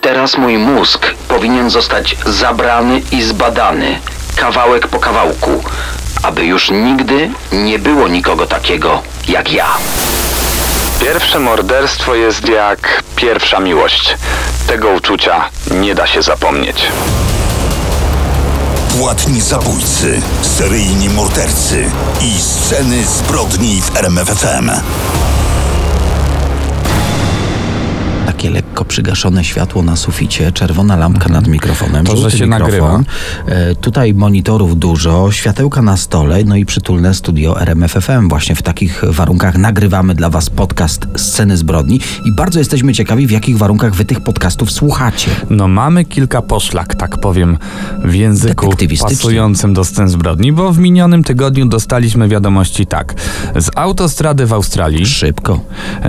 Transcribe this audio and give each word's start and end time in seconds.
Teraz 0.00 0.36
mój 0.36 0.58
mózg 0.58 1.06
powinien 1.28 1.70
zostać 1.70 2.16
zabrany 2.26 3.02
i 3.12 3.22
zbadany, 3.22 3.98
kawałek 4.36 4.88
po 4.88 4.98
kawałku, 4.98 5.64
aby 6.22 6.44
już 6.44 6.70
nigdy 6.70 7.30
nie 7.52 7.78
było 7.78 8.08
nikogo 8.08 8.46
takiego 8.46 9.02
jak 9.28 9.52
ja. 9.52 9.66
Pierwsze 11.00 11.38
morderstwo 11.38 12.14
jest 12.14 12.48
jak 12.48 13.02
pierwsza 13.16 13.60
miłość. 13.60 14.16
Tego 14.66 14.88
uczucia 14.88 15.44
nie 15.70 15.94
da 15.94 16.06
się 16.06 16.22
zapomnieć. 16.22 16.86
Płatni 18.98 19.40
zabójcy, 19.40 20.22
seryjni 20.42 21.08
mordercy 21.08 21.90
i 22.20 22.40
sceny 22.40 23.04
zbrodni 23.04 23.82
w 23.82 23.96
RMFFM. 23.96 24.70
Takie 28.40 28.50
lekko 28.50 28.84
przygaszone 28.84 29.44
światło 29.44 29.82
na 29.82 29.96
suficie, 29.96 30.52
czerwona 30.52 30.96
lampka 30.96 31.28
nad 31.28 31.48
mikrofonem, 31.48 32.06
To, 32.06 32.16
że 32.16 32.30
się 32.30 32.46
mikrofon. 32.46 33.04
E, 33.46 33.74
tutaj 33.74 34.14
monitorów 34.14 34.78
dużo, 34.78 35.32
światełka 35.32 35.82
na 35.82 35.96
stole, 35.96 36.44
no 36.44 36.56
i 36.56 36.66
przytulne 36.66 37.14
studio 37.14 37.60
RMFFM. 37.60 38.28
Właśnie 38.28 38.54
w 38.54 38.62
takich 38.62 39.02
warunkach 39.08 39.58
nagrywamy 39.58 40.14
dla 40.14 40.30
Was 40.30 40.50
podcast 40.50 41.06
Sceny 41.16 41.56
Zbrodni 41.56 42.00
i 42.24 42.32
bardzo 42.32 42.58
jesteśmy 42.58 42.94
ciekawi, 42.94 43.26
w 43.26 43.30
jakich 43.30 43.58
warunkach 43.58 43.94
Wy 43.94 44.04
tych 44.04 44.20
podcastów 44.20 44.72
słuchacie. 44.72 45.30
No 45.50 45.68
mamy 45.68 46.04
kilka 46.04 46.42
poszlak, 46.42 46.94
tak 46.94 47.18
powiem, 47.18 47.58
w 48.04 48.14
języku 48.14 48.74
pasującym 49.00 49.74
do 49.74 49.84
scen 49.84 50.08
zbrodni, 50.08 50.52
bo 50.52 50.72
w 50.72 50.78
minionym 50.78 51.24
tygodniu 51.24 51.66
dostaliśmy 51.66 52.28
wiadomości 52.28 52.86
tak. 52.86 53.14
Z 53.56 53.70
autostrady 53.74 54.46
w 54.46 54.52
Australii, 54.52 55.06
Szybko, 55.06 55.60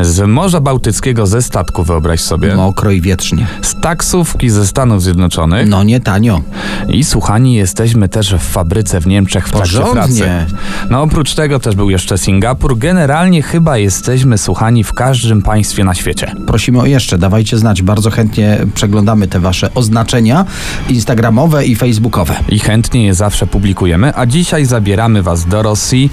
z 0.01 0.27
Morza 0.27 0.59
Bałtyckiego 0.59 1.27
ze 1.27 1.41
statku, 1.41 1.83
wyobraź 1.83 2.20
sobie, 2.21 2.55
mokro 2.55 2.91
i 2.91 3.01
wietrznie. 3.01 3.47
z 3.61 3.75
taksówki 3.81 4.49
ze 4.49 4.67
Stanów 4.67 5.03
Zjednoczonych 5.03 5.69
No 5.69 5.83
nie 5.83 5.99
tanio. 5.99 6.41
i 6.89 7.03
słuchani 7.03 7.55
jesteśmy 7.55 8.09
też 8.09 8.33
w 8.35 8.39
fabryce 8.39 8.99
w 8.99 9.07
Niemczech 9.07 9.47
w 9.47 9.51
trakcie 9.51 9.77
Porządnie. 9.79 10.21
pracy. 10.23 10.55
No 10.89 11.01
oprócz 11.01 11.33
tego 11.35 11.59
też 11.59 11.75
był 11.75 11.89
jeszcze 11.89 12.17
Singapur. 12.17 12.77
Generalnie 12.77 13.41
chyba 13.43 13.77
jesteśmy 13.77 14.37
słuchani 14.37 14.83
w 14.83 14.93
każdym 14.93 15.41
państwie 15.41 15.83
na 15.83 15.93
świecie. 15.93 16.31
Prosimy 16.47 16.79
o 16.79 16.85
jeszcze, 16.85 17.17
dawajcie 17.17 17.57
znać. 17.57 17.81
Bardzo 17.81 18.09
chętnie 18.11 18.57
przeglądamy 18.73 19.27
te 19.27 19.39
Wasze 19.39 19.73
oznaczenia 19.73 20.45
instagramowe 20.89 21.65
i 21.65 21.75
facebookowe. 21.75 22.35
i 22.49 22.59
chętnie 22.59 23.05
je 23.05 23.13
zawsze 23.13 23.47
publikujemy, 23.47 24.13
a 24.15 24.25
dzisiaj 24.25 24.65
zabieramy 24.65 25.23
Was 25.23 25.45
do 25.45 25.63
Rosji. 25.63 26.09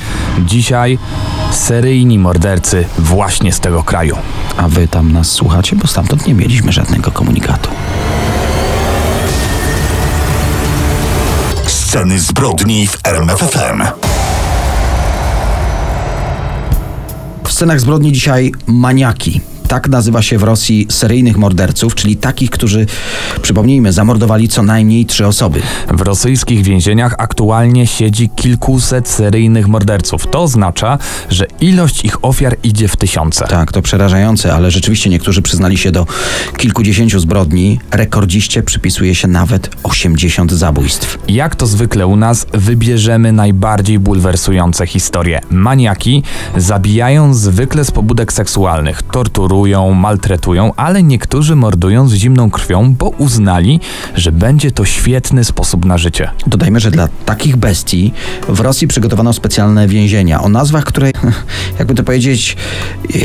Dzisiaj 0.47 0.99
seryjni 1.53 2.19
mordercy 2.19 2.85
właśnie 2.99 3.53
z 3.53 3.61
tego 3.61 3.83
kraju. 3.83 4.17
A 4.57 4.69
Wy 4.69 4.89
tam 4.89 5.13
nas 5.13 5.31
słuchacie, 5.33 5.77
bo 5.77 5.87
stamtąd 5.99 6.27
nie 6.27 6.35
mieliśmy 6.35 6.73
żadnego 6.73 7.11
komunikatu. 7.11 7.71
Sceny 11.67 12.19
zbrodni 12.19 12.87
w 12.87 12.99
RMFFM. 13.05 13.83
W 17.45 17.53
scenach 17.53 17.81
zbrodni 17.81 18.13
dzisiaj 18.13 18.53
maniaki. 18.67 19.41
Tak 19.69 19.89
nazywa 19.89 20.23
się 20.23 20.39
w 20.39 20.43
Rosji 20.43 20.87
seryjnych 20.91 21.37
morderców, 21.37 21.95
czyli 21.95 22.17
takich, 22.17 22.51
którzy, 22.51 22.87
przypomnijmy, 23.43 23.93
zamordowali 23.93 24.49
co 24.49 24.63
najmniej 24.63 25.07
trzy 25.07 25.27
osoby. 25.27 25.61
W 25.91 26.01
rosyjskich 26.01 26.63
więzieniach 26.63 27.15
aktualnie 27.19 27.87
siedzi 27.87 28.29
kilkuset 28.29 29.09
seryjnych 29.09 29.69
morderców. 29.69 30.27
To 30.27 30.43
oznacza, 30.43 30.99
że 31.31 31.47
ilość 31.61 32.05
ich 32.05 32.25
ofiar 32.25 32.57
idzie 32.63 32.89
w 32.89 32.97
tysiące. 32.97 33.45
Tak, 33.49 33.73
to 33.73 33.83
przerażające, 33.83 34.55
ale 34.55 34.71
rzeczywiście 34.71 35.11
niektórzy 35.11 35.43
przyznali 35.43 35.77
się 35.77 35.93
do 35.93 36.07
kilkudziesięciu 36.57 37.21
zbrodni. 37.21 37.81
Rekordziście 37.91 38.63
przypisuje 38.63 39.15
się 39.15 39.29
nawet 39.29 39.71
80 39.83 40.53
zabójstw. 40.53 41.19
Jak 41.29 41.57
to 41.57 41.67
zwykle 41.67 42.07
u 42.07 42.17
nas, 42.17 42.47
wybierzemy 42.55 43.33
najbardziej 43.33 43.99
bulwersujące 43.99 44.87
historie. 44.87 45.41
Maniaki 45.51 46.23
zabijają 46.57 47.35
zwykle 47.35 47.85
z 47.85 47.91
pobudek 47.91 48.33
seksualnych, 48.33 49.03
torturują, 49.59 49.95
maltretują, 49.95 50.73
ale 50.77 51.03
niektórzy 51.03 51.57
mordują 51.57 52.09
z 52.09 52.15
zimną 52.15 52.51
krwią, 52.51 52.95
bo 52.95 53.09
uznali, 53.09 53.81
że 54.15 54.33
będzie 54.33 54.71
to 54.71 54.85
świetny 54.85 55.45
sposób 55.45 55.85
na 55.85 55.99
życie. 55.99 56.31
Dodajmy, 56.47 56.81
że 56.81 56.91
dla 56.91 57.09
takich 57.25 57.57
bestii 57.57 58.13
w 58.49 58.61
Rosji 58.61 58.89
przygotowano 58.89 59.33
specjalne 59.33 59.89
więzienia 59.89 60.41
o 60.43 60.49
nazwach, 60.49 60.85
które, 60.85 61.11
jakby 61.79 61.95
to 61.95 62.03
powiedzieć, 62.03 62.57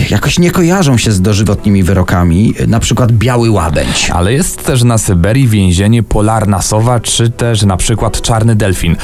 jakoś 0.09 0.39
nie 0.39 0.51
kojarzą 0.51 0.97
się 0.97 1.11
z 1.11 1.21
dożywotnimi 1.21 1.83
wyrokami, 1.83 2.53
na 2.67 2.79
przykład 2.79 3.11
Biały 3.11 3.49
Łabędź. 3.49 4.09
Ale 4.09 4.33
jest 4.33 4.65
też 4.65 4.83
na 4.83 4.97
Syberii 4.97 5.47
więzienie 5.47 6.03
Polarna 6.03 6.61
Sowa, 6.61 6.99
czy 6.99 7.29
też 7.29 7.63
na 7.63 7.77
przykład 7.77 8.21
Czarny 8.21 8.55
Delfin. 8.55 8.95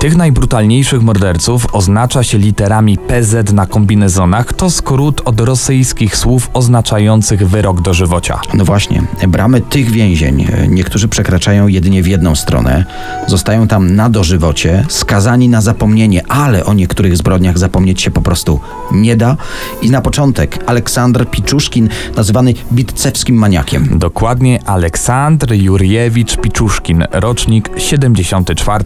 Tych 0.00 0.16
najbrutalniejszych 0.16 1.02
morderców 1.02 1.66
oznacza 1.74 2.22
się 2.22 2.38
literami 2.38 2.98
PZ 2.98 3.52
na 3.52 3.66
kombinezonach. 3.66 4.52
To 4.52 4.70
skrót 4.70 5.20
od 5.24 5.40
rosyjskich 5.40 6.16
słów 6.16 6.50
oznaczających 6.64 7.48
wyrok 7.48 7.80
dożywocia. 7.80 8.40
No 8.54 8.64
właśnie, 8.64 9.02
bramy 9.28 9.60
tych 9.60 9.90
więzień 9.90 10.46
e, 10.52 10.68
niektórzy 10.68 11.08
przekraczają 11.08 11.66
jedynie 11.66 12.02
w 12.02 12.06
jedną 12.06 12.34
stronę, 12.34 12.84
zostają 13.26 13.68
tam 13.68 13.96
na 13.96 14.10
dożywocie, 14.10 14.84
skazani 14.88 15.48
na 15.48 15.60
zapomnienie, 15.60 16.22
ale 16.28 16.64
o 16.64 16.74
niektórych 16.74 17.16
zbrodniach 17.16 17.58
zapomnieć 17.58 18.02
się 18.02 18.10
po 18.10 18.20
prostu 18.20 18.60
nie 18.92 19.16
da. 19.16 19.36
I 19.82 19.90
na 19.90 20.00
początek 20.00 20.64
Aleksandr 20.66 21.26
Piczuszkin, 21.30 21.88
nazywany 22.16 22.54
bitcewskim 22.72 23.36
maniakiem. 23.36 23.98
Dokładnie 23.98 24.60
Aleksandr 24.66 25.52
Jurjewicz 25.52 26.36
Piczuszkin, 26.36 27.04
rocznik 27.12 27.70
74. 27.76 28.84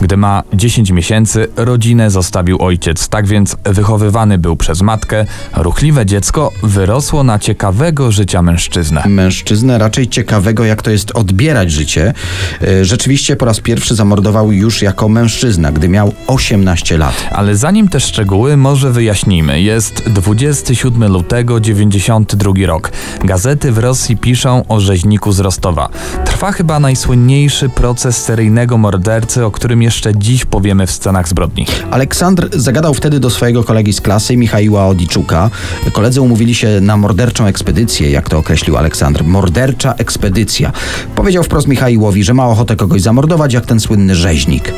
Gdy 0.00 0.16
ma 0.16 0.42
10 0.54 0.90
miesięcy, 0.90 1.48
rodzinę 1.56 2.10
zostawił 2.10 2.62
ojciec. 2.62 3.08
Tak 3.08 3.26
więc 3.26 3.56
wychowywany 3.64 4.38
był 4.38 4.56
przez 4.56 4.82
matkę. 4.82 5.26
Ruchliwe 5.56 6.06
dziecko 6.06 6.50
wyrosło 6.62 7.01
na 7.24 7.38
ciekawego 7.38 8.12
życia 8.12 8.42
mężczyznę. 8.42 9.02
Mężczyznę 9.06 9.78
raczej 9.78 10.08
ciekawego, 10.08 10.64
jak 10.64 10.82
to 10.82 10.90
jest 10.90 11.10
odbierać 11.10 11.70
życie. 11.70 12.14
E, 12.62 12.84
Rzeczywiście 12.84 13.36
po 13.36 13.44
raz 13.44 13.60
pierwszy 13.60 13.94
zamordował 13.94 14.52
już 14.52 14.82
jako 14.82 15.08
mężczyzna, 15.08 15.72
gdy 15.72 15.88
miał 15.88 16.12
18 16.26 16.98
lat. 16.98 17.14
Ale 17.30 17.56
zanim 17.56 17.88
te 17.88 18.00
szczegóły, 18.00 18.56
może 18.56 18.90
wyjaśnijmy. 18.92 19.62
Jest 19.62 20.02
27 20.08 21.12
lutego 21.12 21.60
92 21.60 22.52
rok. 22.66 22.92
Gazety 23.24 23.72
w 23.72 23.78
Rosji 23.78 24.16
piszą 24.16 24.64
o 24.68 24.80
rzeźniku 24.80 25.32
z 25.32 25.40
Rostowa. 25.40 25.88
Trwa 26.24 26.52
chyba 26.52 26.80
najsłynniejszy 26.80 27.68
proces 27.68 28.16
seryjnego 28.24 28.78
mordercy, 28.78 29.44
o 29.44 29.50
którym 29.50 29.82
jeszcze 29.82 30.16
dziś 30.16 30.44
powiemy 30.44 30.86
w 30.86 30.90
scenach 30.90 31.28
zbrodni. 31.28 31.66
Aleksandr 31.90 32.48
zagadał 32.52 32.94
wtedy 32.94 33.20
do 33.20 33.30
swojego 33.30 33.64
kolegi 33.64 33.92
z 33.92 34.00
klasy, 34.00 34.36
Michaiła 34.36 34.86
Odiczuka. 34.86 35.50
Koledzy 35.92 36.20
umówili 36.20 36.54
się 36.54 36.80
na 36.80 36.91
morderczą 36.96 37.46
ekspedycję, 37.46 38.10
jak 38.10 38.28
to 38.28 38.38
określił 38.38 38.76
Aleksandr. 38.76 39.24
Mordercza 39.24 39.94
ekspedycja. 39.94 40.72
Powiedział 41.14 41.42
wprost 41.44 41.68
Michaiłowi, 41.68 42.24
że 42.24 42.34
ma 42.34 42.46
ochotę 42.46 42.76
kogoś 42.76 43.02
zamordować, 43.02 43.52
jak 43.52 43.66
ten 43.66 43.80
słynny 43.80 44.14
rzeźnik. 44.14 44.72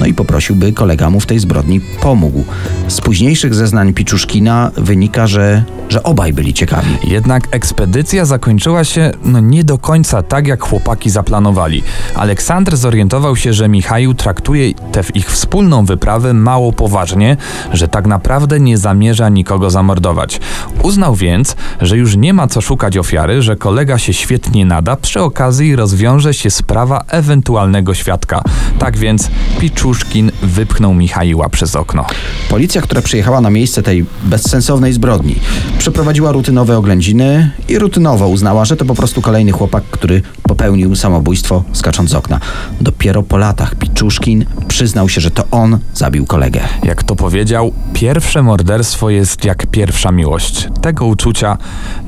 No 0.00 0.06
i 0.06 0.14
poprosił, 0.14 0.56
by 0.56 0.72
kolega 0.72 1.10
mu 1.10 1.20
w 1.20 1.26
tej 1.26 1.38
zbrodni 1.38 1.80
pomógł. 1.80 2.44
Z 2.88 3.00
późniejszych 3.00 3.54
zeznań 3.54 3.94
Piczuszkina 3.94 4.70
wynika, 4.76 5.26
że, 5.26 5.64
że 5.88 6.02
obaj 6.02 6.32
byli 6.32 6.54
ciekawi. 6.54 6.96
Jednak 7.04 7.48
ekspedycja 7.50 8.24
zakończyła 8.24 8.84
się 8.84 9.10
no 9.24 9.40
nie 9.40 9.64
do 9.64 9.78
końca 9.78 10.22
tak, 10.22 10.46
jak 10.46 10.62
chłopaki 10.62 11.10
zaplanowali. 11.10 11.82
Aleksander 12.14 12.76
zorientował 12.76 13.36
się, 13.36 13.52
że 13.52 13.68
Michał 13.68 14.14
traktuje 14.16 14.74
tę 14.74 15.02
ich 15.14 15.30
wspólną 15.30 15.84
wyprawę 15.84 16.34
mało 16.34 16.72
poważnie, 16.72 17.36
że 17.72 17.88
tak 17.88 18.06
naprawdę 18.06 18.60
nie 18.60 18.78
zamierza 18.78 19.28
nikogo 19.28 19.70
zamordować. 19.70 20.40
Uznał 20.82 21.14
więc, 21.14 21.56
że 21.80 21.96
już 21.98 22.16
nie 22.16 22.34
ma 22.34 22.46
co 22.46 22.60
szukać 22.60 22.96
ofiary, 22.96 23.42
że 23.42 23.56
kolega 23.56 23.98
się 23.98 24.12
świetnie 24.12 24.66
nada, 24.66 24.96
przy 24.96 25.20
okazji 25.20 25.76
rozwiąże 25.76 26.34
się 26.34 26.50
sprawa 26.50 27.04
ewentualnego 27.08 27.94
świadka. 27.94 28.42
Tak 28.78 28.96
więc 28.96 29.30
Piczuszkin 29.60 30.30
wypchnął 30.42 30.94
Michaiła 30.94 31.48
przez 31.48 31.76
okno. 31.76 32.06
Policja, 32.50 32.82
która 32.82 33.02
przyjechała 33.02 33.40
na 33.40 33.50
miejsce 33.50 33.82
tej 33.82 34.06
bezsensownej 34.24 34.92
zbrodni, 34.92 35.34
przeprowadziła 35.78 36.32
rutynowe 36.32 36.78
oględziny 36.78 37.50
i 37.68 37.78
rutynowo 37.78 38.28
uznała, 38.28 38.64
że 38.64 38.76
to 38.76 38.84
po 38.84 38.94
prostu 38.94 39.22
kolejny 39.22 39.52
chłopak, 39.52 39.84
który 39.90 40.22
popełnił 40.42 40.96
samobójstwo 40.96 41.64
skacząc 41.72 42.10
z 42.10 42.14
okna. 42.14 42.40
Dopiero 42.80 43.22
po 43.22 43.36
latach 43.36 43.74
Piczuszkin 43.74 44.44
przyznał 44.68 45.08
się, 45.08 45.20
że 45.20 45.30
to 45.30 45.44
on 45.50 45.78
zabił 45.94 46.26
kolegę. 46.26 46.60
Jak 46.82 47.02
to 47.02 47.16
powiedział, 47.16 47.72
pierwsze 47.92 48.42
morderstwo 48.42 49.10
jest 49.10 49.44
jak 49.44 49.66
pierwsza 49.66 50.12
miłość. 50.12 50.68
Tego 50.80 51.06
uczucia 51.06 51.37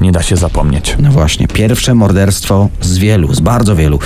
nie 0.00 0.12
da 0.12 0.22
się 0.22 0.36
zapomnieć. 0.36 0.96
No 0.98 1.10
właśnie, 1.10 1.48
pierwsze 1.48 1.94
morderstwo 1.94 2.68
z 2.80 2.98
wielu, 2.98 3.34
z 3.34 3.40
bardzo 3.40 3.76
wielu. 3.76 3.98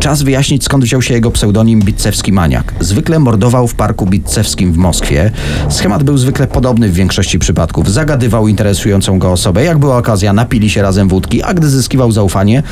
Czas 0.00 0.22
wyjaśnić, 0.22 0.64
skąd 0.64 0.84
wziął 0.84 1.02
się 1.02 1.14
jego 1.14 1.30
pseudonim 1.30 1.80
Bitcewski 1.80 2.32
Maniak. 2.32 2.74
Zwykle 2.80 3.18
mordował 3.18 3.68
w 3.68 3.74
parku 3.74 4.06
Bitcewskim 4.06 4.72
w 4.72 4.76
Moskwie. 4.76 5.30
Schemat 5.68 6.02
był 6.02 6.18
zwykle 6.18 6.46
podobny 6.46 6.88
w 6.88 6.94
większości 6.94 7.38
przypadków. 7.38 7.90
Zagadywał 7.90 8.48
interesującą 8.48 9.18
go 9.18 9.32
osobę. 9.32 9.64
Jak 9.64 9.78
była 9.78 9.96
okazja, 9.96 10.32
napili 10.32 10.70
się 10.70 10.82
razem 10.82 11.08
wódki, 11.08 11.42
a 11.42 11.54
gdy 11.54 11.68
zyskiwał 11.68 12.12
zaufanie, 12.12 12.62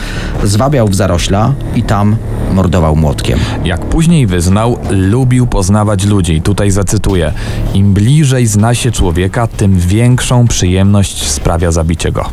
zwabiał 0.45 0.89
w 0.89 0.95
zarośla 0.95 1.55
i 1.75 1.83
tam 1.83 2.17
mordował 2.53 2.97
młotkiem. 2.97 3.39
Jak 3.65 3.81
później 3.87 4.27
wyznał, 4.27 4.79
lubił 4.91 5.47
poznawać 5.47 6.05
ludzi. 6.05 6.43
Tutaj 6.43 6.71
zacytuję: 6.71 7.33
Im 7.75 7.93
bliżej 7.95 8.47
zna 8.47 8.75
się 8.75 8.91
człowieka, 8.91 9.47
tym 9.47 9.79
większą 9.79 10.49
przyjemność 10.49 11.31
sprawia 11.31 11.73
zabicie 11.93 12.13
go. 12.13 12.31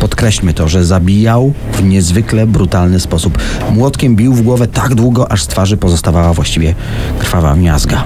Podkreślmy 0.00 0.54
to, 0.54 0.68
że 0.68 0.84
zabijał 0.84 1.52
w 1.72 1.84
niezwykle 1.84 2.46
brutalny 2.46 3.00
sposób. 3.00 3.38
Młotkiem 3.70 4.16
bił 4.16 4.32
w 4.32 4.42
głowę 4.42 4.66
tak 4.66 4.94
długo, 4.94 5.32
aż 5.32 5.42
z 5.42 5.46
twarzy 5.46 5.76
pozostawała 5.76 6.32
właściwie 6.32 6.74
krwawa 7.18 7.56
miazga. 7.56 8.04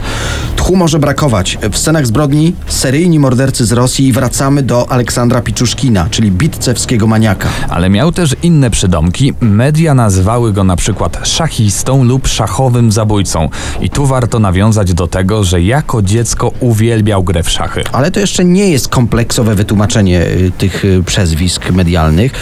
Tchu 0.70 0.76
może 0.76 0.98
brakować. 0.98 1.58
W 1.72 1.78
scenach 1.78 2.06
zbrodni 2.06 2.54
seryjni 2.66 3.18
mordercy 3.18 3.66
z 3.66 3.72
Rosji 3.72 4.12
wracamy 4.12 4.62
do 4.62 4.92
Aleksandra 4.92 5.40
Piczuszkina, 5.40 6.06
czyli 6.10 6.30
bitcewskiego 6.30 7.06
maniaka. 7.06 7.48
Ale 7.68 7.90
miał 7.90 8.12
też 8.12 8.36
inne 8.42 8.70
przydomki. 8.70 9.32
Media 9.40 9.94
nazywały 9.94 10.52
go 10.52 10.64
na 10.64 10.76
przykład 10.76 11.28
szachistą 11.28 12.04
lub 12.04 12.28
szachowym 12.28 12.92
zabójcą. 12.92 13.48
I 13.80 13.90
tu 13.90 14.06
warto 14.06 14.38
nawiązać 14.38 14.94
do 14.94 15.06
tego, 15.06 15.44
że 15.44 15.62
jako 15.62 16.02
dziecko 16.02 16.52
uwielbiał 16.60 17.22
grę 17.22 17.42
w 17.42 17.50
szachy. 17.50 17.84
Ale 17.92 18.10
to 18.10 18.20
jeszcze 18.20 18.44
nie 18.44 18.70
jest 18.70 18.88
kompleksowe 18.88 19.54
wytłumaczenie 19.54 20.22
y, 20.22 20.52
tych 20.58 20.84
y, 20.84 21.02
przezwisk 21.06 21.70
medialnych. 21.70 22.32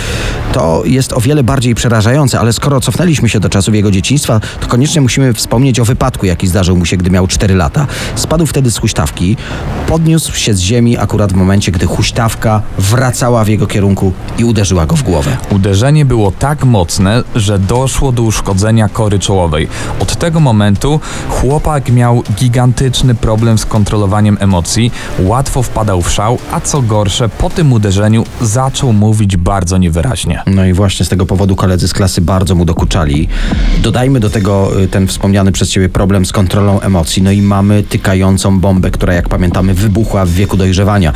To 0.52 0.82
jest 0.84 1.12
o 1.12 1.20
wiele 1.20 1.42
bardziej 1.42 1.74
przerażające, 1.74 2.40
ale 2.40 2.52
skoro 2.52 2.80
cofnęliśmy 2.80 3.28
się 3.28 3.40
do 3.40 3.48
czasów 3.48 3.74
jego 3.74 3.90
dzieciństwa, 3.90 4.40
to 4.60 4.66
koniecznie 4.66 5.00
musimy 5.00 5.34
wspomnieć 5.34 5.80
o 5.80 5.84
wypadku, 5.84 6.26
jaki 6.26 6.46
zdarzył 6.46 6.76
mu 6.76 6.84
się, 6.84 6.96
gdy 6.96 7.10
miał 7.10 7.26
4 7.26 7.54
lata. 7.54 7.86
Spadł 8.18 8.46
wtedy 8.46 8.70
z 8.70 8.78
huśtawki, 8.78 9.36
podniósł 9.86 10.34
się 10.34 10.54
z 10.54 10.60
ziemi 10.60 10.98
akurat 10.98 11.32
w 11.32 11.36
momencie, 11.36 11.72
gdy 11.72 11.86
huśtawka 11.86 12.62
wracała 12.78 13.44
w 13.44 13.48
jego 13.48 13.66
kierunku 13.66 14.12
i 14.38 14.44
uderzyła 14.44 14.86
go 14.86 14.96
w 14.96 15.02
głowę. 15.02 15.36
Uderzenie 15.50 16.04
było 16.04 16.30
tak 16.30 16.64
mocne, 16.64 17.22
że 17.34 17.58
doszło 17.58 18.12
do 18.12 18.22
uszkodzenia 18.22 18.88
kory 18.88 19.18
czołowej. 19.18 19.68
Od 20.00 20.16
tego 20.16 20.40
momentu 20.40 21.00
chłopak 21.28 21.90
miał 21.90 22.22
gigantyczny 22.34 23.14
problem 23.14 23.58
z 23.58 23.66
kontrolowaniem 23.66 24.36
emocji, 24.40 24.92
łatwo 25.18 25.62
wpadał 25.62 26.02
w 26.02 26.10
szał, 26.10 26.38
a 26.52 26.60
co 26.60 26.82
gorsze, 26.82 27.28
po 27.28 27.50
tym 27.50 27.72
uderzeniu 27.72 28.24
zaczął 28.40 28.92
mówić 28.92 29.36
bardzo 29.36 29.78
niewyraźnie. 29.78 30.42
No 30.46 30.64
i 30.64 30.72
właśnie 30.72 31.06
z 31.06 31.08
tego 31.08 31.26
powodu 31.26 31.56
koledzy 31.56 31.88
z 31.88 31.92
klasy 31.92 32.20
bardzo 32.20 32.54
mu 32.54 32.64
dokuczali. 32.64 33.28
Dodajmy 33.82 34.20
do 34.20 34.30
tego 34.30 34.80
y, 34.82 34.88
ten 34.88 35.06
wspomniany 35.06 35.52
przez 35.52 35.70
ciebie 35.70 35.88
problem 35.88 36.26
z 36.26 36.32
kontrolą 36.32 36.80
emocji. 36.80 37.22
No 37.22 37.30
i 37.30 37.42
mamy 37.42 37.82
tykającą 37.98 38.60
bombę, 38.60 38.90
która 38.90 39.14
jak 39.14 39.28
pamiętamy 39.28 39.74
wybuchła 39.74 40.26
w 40.26 40.30
wieku 40.30 40.56
dojrzewania. 40.56 41.12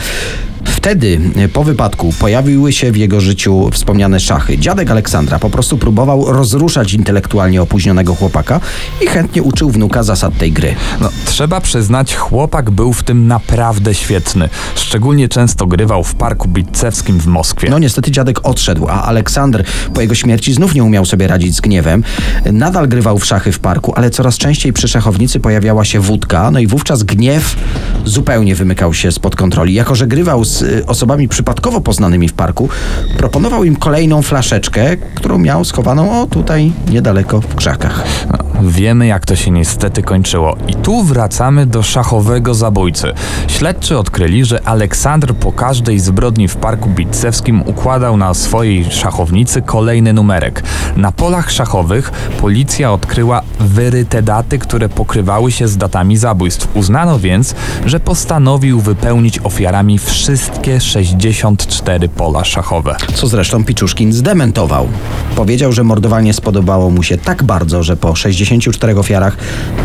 Wtedy, 0.64 1.20
y, 1.37 1.49
po 1.49 1.64
wypadku, 1.64 2.12
pojawiły 2.20 2.73
się 2.73 2.93
w 2.93 2.97
jego 2.97 3.20
życiu 3.20 3.70
wspomniane 3.73 4.20
szachy. 4.20 4.59
Dziadek 4.59 4.91
Aleksandra 4.91 5.38
po 5.38 5.50
prostu 5.50 5.79
próbował 5.79 6.32
rozruszać 6.32 6.94
intelektualnie 6.94 7.62
opóźnionego 7.62 8.14
chłopaka 8.14 8.61
i 9.00 9.06
chętnie 9.06 9.43
uczył 9.43 9.70
wnuka 9.70 10.03
zasad 10.03 10.38
tej 10.38 10.53
gry. 10.53 10.75
No, 11.00 11.09
trzeba 11.25 11.61
przyznać, 11.61 12.14
chłopak 12.14 12.70
był 12.70 12.93
w 12.93 13.03
tym 13.03 13.26
naprawdę 13.26 13.94
świetny. 13.94 14.49
Szczególnie 14.75 15.29
często 15.29 15.67
grywał 15.67 16.05
w 16.05 16.14
parku 16.14 16.49
bitcewskim 16.49 17.19
w 17.19 17.26
Moskwie. 17.26 17.70
No 17.70 17.79
niestety 17.79 18.11
dziadek 18.11 18.47
odszedł, 18.47 18.88
a 18.88 19.03
Aleksander 19.03 19.64
po 19.94 20.00
jego 20.00 20.14
śmierci 20.14 20.53
znów 20.53 20.75
nie 20.75 20.85
umiał 20.85 21.05
sobie 21.05 21.26
radzić 21.26 21.56
z 21.56 21.61
gniewem. 21.61 22.05
Nadal 22.53 22.88
grywał 22.88 23.19
w 23.19 23.25
szachy 23.25 23.53
w 23.53 23.59
parku, 23.59 23.93
ale 23.97 24.11
coraz 24.11 24.38
częściej 24.38 24.73
przy 24.73 24.88
szachownicy 24.88 25.41
pojawiała 25.41 25.85
się 25.85 26.00
wódka, 26.00 26.50
no 26.50 26.59
i 26.59 26.67
wówczas 26.67 27.03
gniew 27.03 27.56
zupełnie 28.05 28.55
wymykał 28.55 28.94
się 28.94 29.12
spod 29.12 29.37
kontroli. 29.37 29.75
Jako, 29.75 29.94
że 29.94 30.06
grywał 30.06 30.44
z 30.44 30.51
y, 30.62 30.87
osobami 30.87 31.28
przypadkowo 31.28 31.81
poznanymi 31.81 32.28
w 32.28 32.32
parku, 32.32 32.69
proponował 33.16 33.64
im 33.64 33.76
kolejną 33.76 34.22
flaszeczkę, 34.22 34.96
którą 34.96 35.38
miał 35.38 35.64
schowaną 35.64 36.22
o 36.22 36.26
tutaj 36.26 36.72
niedaleko 36.90 37.40
w 37.40 37.54
krzakach. 37.54 38.04
No, 38.31 38.70
wiemy, 38.70 39.06
jak 39.06 39.26
to 39.26 39.37
się 39.37 39.50
niestety 39.50 40.02
kończyło. 40.02 40.56
I 40.69 40.75
tu 40.75 41.02
wracamy 41.02 41.66
do 41.66 41.82
szachowego 41.82 42.54
zabójcy. 42.54 43.12
Śledczy 43.49 43.99
odkryli, 43.99 44.44
że 44.44 44.69
Aleksander 44.69 45.34
po 45.34 45.52
każdej 45.52 45.99
zbrodni 45.99 46.49
w 46.49 46.56
parku 46.56 46.88
bitcewskim 46.88 47.62
układał 47.62 48.16
na 48.16 48.34
swojej 48.34 48.84
szachownicy 48.90 49.62
kolejny 49.62 50.12
numerek. 50.12 50.62
Na 50.96 51.12
polach 51.12 51.50
szachowych 51.50 52.10
policja 52.40 52.93
odkryła 52.93 53.43
wyryte 53.60 54.22
daty, 54.22 54.58
które 54.58 54.88
pokrywały 54.88 55.52
się 55.52 55.69
z 55.69 55.76
datami 55.76 56.16
zabójstw. 56.16 56.69
Uznano 56.75 57.19
więc, 57.19 57.54
że 57.87 58.00
postanowił 58.00 58.81
wypełnić 58.81 59.38
ofiarami 59.38 59.99
wszystkie 60.42 60.80
64 60.80 62.08
pola 62.08 62.44
szachowe. 62.44 62.96
Co 63.14 63.26
zresztą 63.26 63.64
Piczuszkin 63.64 64.12
zdementował. 64.12 64.88
Powiedział, 65.36 65.72
że 65.72 65.84
mordowanie 65.84 66.34
spodobało 66.34 66.90
mu 66.90 67.02
się 67.02 67.18
tak 67.18 67.42
bardzo, 67.42 67.82
że 67.82 67.96
po 67.96 68.14
64 68.14 68.98
ofiarach 68.98 69.36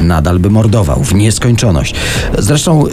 nadal 0.02 0.40
by 0.40 0.50
mordował 0.50 1.04
w 1.04 1.14
nieskończoność. 1.14 1.96
Zresztą 2.38 2.84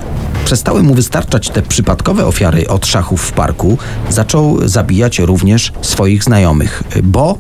przestały 0.45 0.83
mu 0.83 0.95
wystarczać 0.95 1.51
te 1.51 1.63
przypadkowe 1.63 2.27
ofiary 2.27 2.69
od 2.69 2.87
szachów 2.87 3.23
w 3.23 3.33
parku. 3.33 3.79
Zaczął 4.09 4.69
zabijać 4.69 5.19
również 5.19 5.73
swoich 5.83 6.25
znajomych, 6.25 6.83
bo 7.03 7.39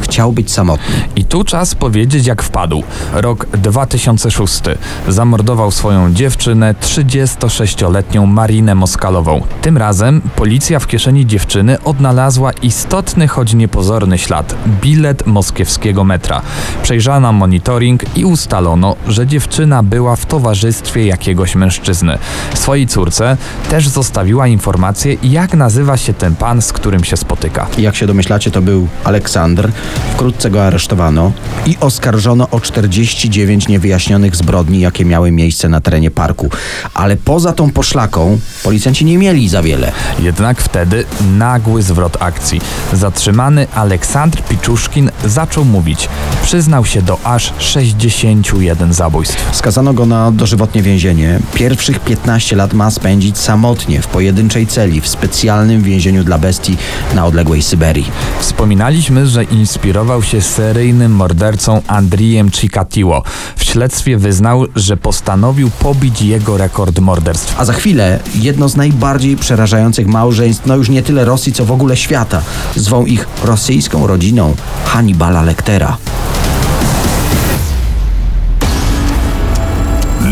chciał 0.00 0.32
być 0.32 0.52
samotny. 0.52 0.94
I 1.16 1.24
tu 1.24 1.44
czas 1.44 1.74
powiedzieć, 1.74 2.26
jak 2.26 2.42
wpadł. 2.42 2.82
Rok 3.12 3.46
2006. 3.46 4.60
Zamordował 5.08 5.70
swoją 5.70 6.14
dziewczynę, 6.14 6.74
36-letnią 6.80 8.26
Marinę 8.26 8.74
Moskalową. 8.74 9.40
Tym 9.62 9.78
razem 9.78 10.20
policja 10.36 10.78
w 10.78 10.86
kieszeni 10.86 11.26
dziewczyny 11.26 11.82
odnalazła 11.84 12.52
istotny, 12.52 13.28
choć 13.28 13.54
niepozorny 13.54 14.18
ślad 14.18 14.54
bilet 14.80 15.26
moskiewskiego 15.26 16.04
metra. 16.04 16.42
Przejrzano 16.82 17.32
monitoring 17.32 18.16
i 18.16 18.24
ustalono, 18.24 18.96
że 19.08 19.26
dziewczyna 19.26 19.82
była 19.82 20.16
w 20.16 20.26
towarzystwie 20.26 21.06
jakiegoś 21.06 21.54
mężczyzny. 21.54 22.18
Swojej 22.54 22.86
córce 22.86 23.36
też 23.70 23.88
zostawiła 23.88 24.46
informację, 24.46 25.16
jak 25.22 25.54
nazywa 25.54 25.96
się 25.96 26.14
ten 26.14 26.36
pan, 26.36 26.62
z 26.62 26.72
którym 26.72 27.04
się 27.04 27.16
spotyka. 27.16 27.66
Jak 27.78 27.96
się 27.96 28.06
domyślacie, 28.06 28.50
to 28.50 28.62
był 28.62 28.88
Aleksander. 29.04 29.70
Wkrótce 30.12 30.50
go 30.50 30.66
aresztowano 30.66 31.32
i 31.66 31.76
oskarżono 31.80 32.48
o 32.50 32.60
49 32.60 33.68
niewyjaśnionych 33.68 34.36
zbrodni, 34.36 34.80
jakie 34.80 35.04
miały 35.04 35.30
miejsce 35.30 35.68
na 35.68 35.80
terenie 35.80 36.10
parku. 36.10 36.50
Ale 36.94 37.16
poza 37.16 37.52
tą 37.52 37.70
poszlaką 37.70 38.38
policjanci 38.62 39.04
nie 39.04 39.18
mieli 39.18 39.48
za 39.48 39.62
wiele. 39.62 39.92
Jednak 40.18 40.60
wtedy 40.60 41.04
nagły 41.38 41.82
zwrot 41.82 42.16
akcji. 42.20 42.60
Zatrzymany 42.92 43.66
Aleksandr 43.74 44.42
Piczuszkin 44.42 45.10
zaczął 45.24 45.64
mówić. 45.64 46.08
Przyznał 46.42 46.84
się 46.84 47.02
do 47.02 47.18
aż 47.24 47.52
61 47.58 48.92
zabójstw. 48.92 49.56
Skazano 49.56 49.94
go 49.94 50.06
na 50.06 50.32
dożywotnie 50.32 50.82
więzienie. 50.82 51.40
Pierwszych 51.54 52.00
15 52.00 52.29
lat 52.52 52.72
ma 52.72 52.90
spędzić 52.90 53.38
samotnie 53.38 54.02
w 54.02 54.06
pojedynczej 54.06 54.66
celi 54.66 55.00
w 55.00 55.08
specjalnym 55.08 55.82
więzieniu 55.82 56.24
dla 56.24 56.38
bestii 56.38 56.76
na 57.14 57.26
odległej 57.26 57.62
Syberii. 57.62 58.10
Wspominaliśmy, 58.40 59.26
że 59.26 59.44
inspirował 59.44 60.22
się 60.22 60.42
seryjnym 60.42 61.12
mordercą 61.12 61.82
Andrijem 61.86 62.50
Chikatilo. 62.50 63.22
W 63.56 63.64
śledztwie 63.64 64.18
wyznał, 64.18 64.66
że 64.76 64.96
postanowił 64.96 65.70
pobić 65.70 66.22
jego 66.22 66.56
rekord 66.56 66.98
morderstw. 66.98 67.60
A 67.60 67.64
za 67.64 67.72
chwilę 67.72 68.18
jedno 68.34 68.68
z 68.68 68.76
najbardziej 68.76 69.36
przerażających 69.36 70.06
małżeństw, 70.06 70.66
no 70.66 70.76
już 70.76 70.88
nie 70.88 71.02
tyle 71.02 71.24
Rosji, 71.24 71.52
co 71.52 71.64
w 71.64 71.72
ogóle 71.72 71.96
świata. 71.96 72.42
Zwą 72.76 73.06
ich 73.06 73.28
rosyjską 73.44 74.06
rodziną 74.06 74.54
Hannibala 74.84 75.42
Lectera. 75.42 75.96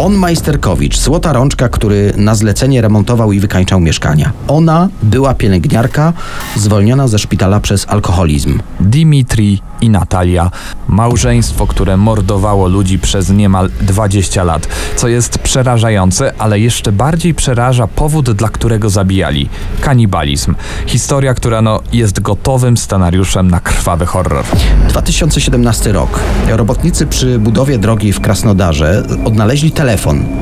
On 0.00 0.14
Majsterkowicz, 0.14 0.98
złota 0.98 1.32
rączka, 1.32 1.68
który 1.68 2.12
na 2.16 2.34
zlecenie 2.34 2.80
remontował 2.80 3.32
i 3.32 3.40
wykańczał 3.40 3.80
mieszkania. 3.80 4.32
Ona 4.48 4.88
była 5.02 5.34
pielęgniarka, 5.34 6.12
zwolniona 6.56 7.08
ze 7.08 7.18
szpitala 7.18 7.60
przez 7.60 7.88
alkoholizm. 7.88 8.58
Dimitri 8.80 9.62
i 9.80 9.90
Natalia. 9.90 10.50
Małżeństwo, 10.88 11.66
które 11.66 11.96
mordowało 11.96 12.68
ludzi 12.68 12.98
przez 12.98 13.30
niemal 13.30 13.70
20 13.80 14.44
lat. 14.44 14.68
Co 14.96 15.08
jest 15.08 15.38
przerażające, 15.38 16.32
ale 16.38 16.60
jeszcze 16.60 16.92
bardziej 16.92 17.34
przeraża 17.34 17.86
powód, 17.86 18.30
dla 18.30 18.48
którego 18.48 18.90
zabijali. 18.90 19.48
Kanibalizm. 19.80 20.54
Historia, 20.86 21.34
która 21.34 21.62
no, 21.62 21.80
jest 21.92 22.20
gotowym 22.20 22.76
scenariuszem 22.76 23.50
na 23.50 23.60
krwawy 23.60 24.06
horror. 24.06 24.44
2017 24.88 25.92
rok. 25.92 26.20
Robotnicy 26.48 27.06
przy 27.06 27.38
budowie 27.38 27.78
drogi 27.78 28.12
w 28.12 28.20
Krasnodarze 28.20 29.02
odnaleźli 29.24 29.72
telefon. 29.72 29.89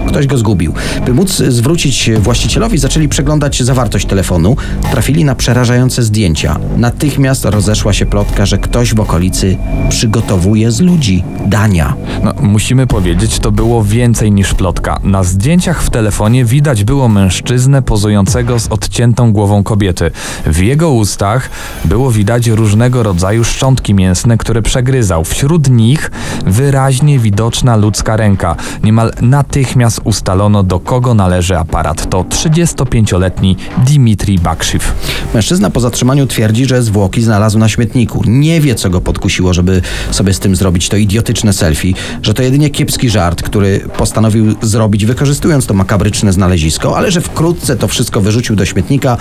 Ktoś 0.08 0.26
go 0.26 0.38
zgubił. 0.38 0.72
By 1.06 1.14
móc 1.14 1.42
zwrócić 1.48 2.10
właścicielowi, 2.18 2.78
zaczęli 2.78 3.08
przeglądać 3.08 3.62
zawartość 3.62 4.06
telefonu. 4.06 4.56
Trafili 4.90 5.24
na 5.24 5.34
przerażające 5.34 6.02
zdjęcia. 6.02 6.58
Natychmiast 6.76 7.44
rozeszła 7.44 7.92
się 7.92 8.06
plotka, 8.06 8.46
że 8.46 8.58
ktoś 8.58 8.94
w 8.94 9.00
okolicy 9.00 9.56
przygotowuje 9.88 10.70
z 10.70 10.80
ludzi 10.80 11.24
dania. 11.46 11.94
No, 12.24 12.32
musimy 12.42 12.86
powiedzieć, 12.86 13.38
to 13.38 13.52
było 13.52 13.84
więcej 13.84 14.32
niż 14.32 14.54
plotka. 14.54 15.00
Na 15.02 15.24
zdjęciach 15.24 15.82
w 15.82 15.90
telefonie 15.90 16.44
widać 16.44 16.84
było 16.84 17.08
mężczyznę 17.08 17.82
pozującego 17.82 18.58
z 18.58 18.68
odciętą 18.68 19.32
głową 19.32 19.62
kobiety. 19.62 20.10
W 20.46 20.58
jego 20.58 20.90
ustach 20.90 21.50
było 21.84 22.10
widać 22.10 22.46
różnego 22.46 23.02
rodzaju 23.02 23.44
szczątki 23.44 23.94
mięsne, 23.94 24.38
które 24.38 24.62
przegryzał. 24.62 25.24
Wśród 25.24 25.70
nich 25.70 26.10
wyraźnie 26.46 27.18
widoczna 27.18 27.76
ludzka 27.76 28.16
ręka. 28.16 28.56
Niemal 28.82 29.12
natychmiast 29.38 30.00
ustalono, 30.04 30.62
do 30.62 30.80
kogo 30.80 31.14
należy 31.14 31.58
aparat. 31.58 32.10
To 32.10 32.22
35-letni 32.22 33.56
Dimitri 33.86 34.38
Bakshiv. 34.38 34.92
Mężczyzna 35.34 35.70
po 35.70 35.80
zatrzymaniu 35.80 36.26
twierdzi, 36.26 36.66
że 36.66 36.82
zwłoki 36.82 37.22
znalazł 37.22 37.58
na 37.58 37.68
śmietniku. 37.68 38.22
Nie 38.26 38.60
wie, 38.60 38.74
co 38.74 38.90
go 38.90 39.00
podkusiło, 39.00 39.54
żeby 39.54 39.82
sobie 40.10 40.34
z 40.34 40.38
tym 40.38 40.56
zrobić 40.56 40.88
to 40.88 40.96
idiotyczne 40.96 41.52
selfie, 41.52 41.94
że 42.22 42.34
to 42.34 42.42
jedynie 42.42 42.70
kiepski 42.70 43.10
żart, 43.10 43.42
który 43.42 43.80
postanowił 43.96 44.54
zrobić, 44.62 45.06
wykorzystując 45.06 45.66
to 45.66 45.74
makabryczne 45.74 46.32
znalezisko, 46.32 46.96
ale 46.96 47.10
że 47.10 47.20
wkrótce 47.20 47.76
to 47.76 47.88
wszystko 47.88 48.20
wyrzucił 48.20 48.56
do 48.56 48.64
śmietnika, 48.64 49.16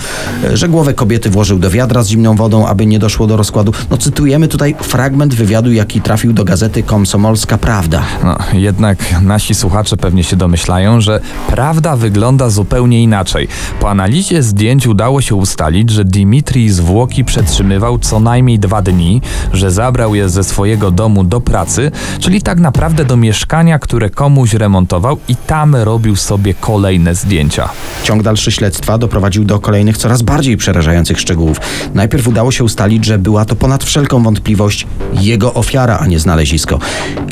że 0.54 0.70
głowę 0.70 0.94
kobiety 0.94 1.30
włożył 1.30 1.60
do 1.60 1.70
wiadra 1.70 2.04
z 2.04 2.08
zimną 2.08 2.36
wodą, 2.36 2.68
aby 2.68 2.86
nie 2.86 3.00
doszło 3.00 3.28
do 3.28 3.38
rozkładu. 3.38 3.74
No 3.90 3.98
cytujemy 3.98 4.48
tutaj 4.48 4.76
fragment 4.82 5.34
wywiadu, 5.34 5.72
jaki 5.72 6.02
trafił 6.02 6.34
do 6.34 6.44
gazety 6.44 6.84
Komsomolska 6.84 7.58
Prawda. 7.58 8.02
No, 8.24 8.38
jednak 8.54 9.22
nasi 9.22 9.56
słuchacze 9.56 9.98
pewnie 10.08 10.24
się 10.24 10.36
domyślają, 10.36 11.02
że 11.02 11.20
prawda 11.48 11.96
wygląda 11.96 12.50
zupełnie 12.50 13.04
inaczej. 13.04 13.48
Po 13.80 13.90
analizie 13.90 14.44
zdjęć 14.44 14.88
udało 14.88 15.22
się 15.22 15.36
ustalić, 15.36 15.90
że 15.90 16.06
Dimitri 16.06 16.70
zwłoki 16.70 17.26
przetrzymywał 17.26 18.00
co 18.00 18.20
najmniej 18.20 18.60
dwa 18.60 18.82
dni, 18.82 19.22
że 19.54 19.72
zabrał 19.72 20.16
je 20.16 20.30
ze 20.30 20.44
swojego 20.44 20.92
domu 20.92 21.24
do 21.24 21.42
pracy, 21.42 21.92
czyli 22.20 22.42
tak 22.42 22.60
naprawdę 22.60 23.06
do 23.06 23.18
mieszkania, 23.18 23.80
które 23.80 24.10
komuś 24.10 24.54
remontował 24.54 25.18
i 25.28 25.36
tam 25.36 25.76
robił 25.76 26.16
sobie 26.16 26.54
kolejne 26.54 27.16
zdjęcia. 27.16 27.70
Ciąg 28.04 28.24
dalszy 28.24 28.52
śledztwa 28.52 28.98
doprowadził 28.98 29.44
do 29.44 29.60
kolejnych, 29.60 29.98
coraz 29.98 30.22
bardziej 30.22 30.58
przerażających 30.58 31.20
szczegółów. 31.20 31.58
Najpierw 31.94 32.28
udało 32.28 32.52
się 32.52 32.64
ustalić, 32.64 33.06
że 33.06 33.20
była 33.20 33.46
to 33.46 33.56
ponad 33.56 33.84
wszelką 33.84 34.24
wątpliwość 34.24 34.88
jego 35.14 35.54
ofiara, 35.54 35.98
a 36.00 36.08
nie 36.08 36.20
znalezisko. 36.20 36.80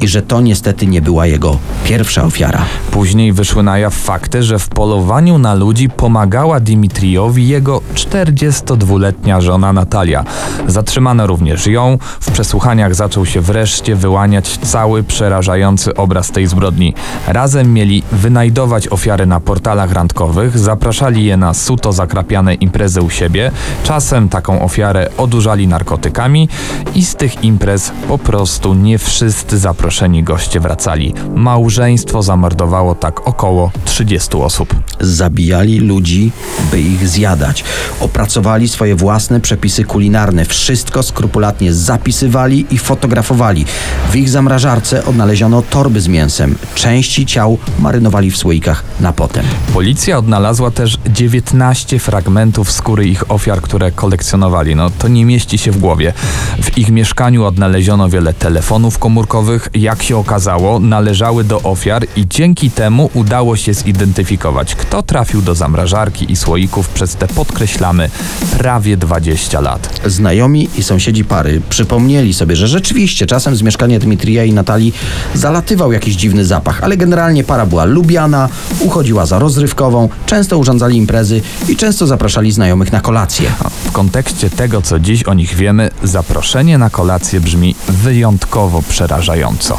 I 0.01 0.07
że 0.07 0.21
to 0.21 0.41
niestety 0.41 0.87
nie 0.87 1.01
była 1.01 1.25
jego 1.25 1.57
pierwsza 1.85 2.23
ofiara. 2.23 2.64
Później 2.91 3.33
wyszły 3.33 3.63
na 3.63 3.77
jaw 3.77 3.93
fakty, 3.93 4.43
że 4.43 4.59
w 4.59 4.67
polowaniu 4.67 5.37
na 5.37 5.53
ludzi 5.53 5.89
pomagała 5.89 6.59
Dimitriowi 6.59 7.47
jego 7.47 7.81
42-letnia 7.95 9.41
żona 9.41 9.73
Natalia. 9.73 10.23
Zatrzymano 10.67 11.27
również 11.27 11.67
ją. 11.67 11.97
W 12.19 12.31
przesłuchaniach 12.31 12.95
zaczął 12.95 13.25
się 13.25 13.41
wreszcie 13.41 13.95
wyłaniać 13.95 14.57
cały 14.57 15.03
przerażający 15.03 15.95
obraz 15.95 16.31
tej 16.31 16.47
zbrodni. 16.47 16.93
Razem 17.27 17.73
mieli 17.73 18.03
wynajdować 18.11 18.87
ofiary 18.87 19.25
na 19.25 19.39
portalach 19.39 19.91
randkowych, 19.91 20.59
zapraszali 20.59 21.25
je 21.25 21.37
na 21.37 21.53
suto 21.53 21.93
zakrapiane 21.93 22.53
imprezy 22.53 23.01
u 23.01 23.09
siebie, 23.09 23.51
czasem 23.83 24.29
taką 24.29 24.61
ofiarę 24.61 25.09
odurzali 25.17 25.67
narkotykami 25.67 26.49
i 26.95 27.05
z 27.05 27.15
tych 27.15 27.43
imprez 27.43 27.91
po 28.07 28.17
prostu 28.17 28.73
nie 28.73 28.97
wszyscy 28.97 29.57
zaproszeni 29.57 30.23
goście 30.23 30.59
wracali. 30.59 31.13
Małżeństwo 31.35 32.23
zamordowało 32.45 32.95
tak 32.95 33.27
około 33.27 33.71
30 33.85 34.37
osób. 34.37 34.75
Zabijali 34.99 35.79
ludzi, 35.79 36.31
by 36.71 36.81
ich 36.81 37.07
zjadać. 37.07 37.63
Opracowali 37.99 38.67
swoje 38.67 38.95
własne 38.95 39.41
przepisy 39.41 39.83
kulinarne. 39.83 40.45
Wszystko 40.45 41.03
skrupulatnie 41.03 41.73
zapisywali 41.73 42.65
i 42.71 42.77
fotografowali. 42.77 43.65
W 44.11 44.15
ich 44.15 44.29
zamrażarce 44.29 45.05
odnaleziono 45.05 45.61
torby 45.61 46.01
z 46.01 46.07
mięsem. 46.07 46.55
Części 46.75 47.25
ciał 47.25 47.57
marynowali 47.79 48.31
w 48.31 48.37
słoikach 48.37 48.83
na 48.99 49.13
potem. 49.13 49.45
Policja 49.73 50.17
odnalazła 50.17 50.71
też 50.71 50.97
19 51.09 51.99
fragmentów 51.99 52.71
skóry 52.71 53.07
ich 53.07 53.31
ofiar, 53.31 53.61
które 53.61 53.91
kolekcjonowali. 53.91 54.75
No 54.75 54.89
to 54.89 55.07
nie 55.07 55.25
mieści 55.25 55.57
się 55.57 55.71
w 55.71 55.77
głowie. 55.77 56.13
W 56.61 56.77
ich 56.77 56.89
mieszkaniu 56.89 57.45
odnaleziono 57.45 58.09
wiele 58.09 58.33
telefonów 58.33 58.99
komórkowych. 58.99 59.69
Jak 59.73 60.03
się 60.03 60.17
okazało, 60.17 60.79
należały 60.79 61.43
do 61.43 61.61
ofiar 61.61 62.05
i 62.15 62.27
dzięki 62.35 62.71
temu 62.71 63.09
udało 63.13 63.55
się 63.55 63.73
zidentyfikować, 63.73 64.75
kto 64.75 65.03
trafił 65.03 65.41
do 65.41 65.55
zamrażarki 65.55 66.31
i 66.31 66.35
słoików 66.35 66.89
przez 66.89 67.15
te 67.15 67.27
podkreślamy 67.27 68.09
prawie 68.57 68.97
20 68.97 69.61
lat. 69.61 70.01
Znajomi 70.05 70.69
i 70.77 70.83
sąsiedzi 70.83 71.25
pary 71.25 71.61
przypomnieli 71.69 72.33
sobie, 72.33 72.55
że 72.55 72.67
rzeczywiście 72.67 73.25
czasem 73.25 73.55
z 73.55 73.61
mieszkania 73.61 73.99
Dmitrija 73.99 74.43
i 74.43 74.53
Natalii 74.53 74.93
zalatywał 75.33 75.91
jakiś 75.91 76.15
dziwny 76.15 76.45
zapach, 76.45 76.83
ale 76.83 76.97
generalnie 76.97 77.43
para 77.43 77.65
była 77.65 77.85
lubiana, 77.85 78.49
uchodziła 78.79 79.25
za 79.25 79.39
rozrywkową, 79.39 80.09
często 80.25 80.57
urządzali 80.57 80.97
imprezy 80.97 81.41
i 81.69 81.75
często 81.75 82.07
zapraszali 82.07 82.51
znajomych 82.51 82.91
na 82.91 83.01
kolację. 83.01 83.49
W 83.85 83.91
kontekście 83.91 84.49
tego, 84.49 84.81
co 84.81 84.99
dziś 84.99 85.23
o 85.23 85.33
nich 85.33 85.55
wiemy, 85.55 85.89
zaproszenie 86.03 86.77
na 86.77 86.89
kolację 86.89 87.41
brzmi 87.41 87.75
wyjątkowo 87.87 88.81
przerażająco. 88.81 89.77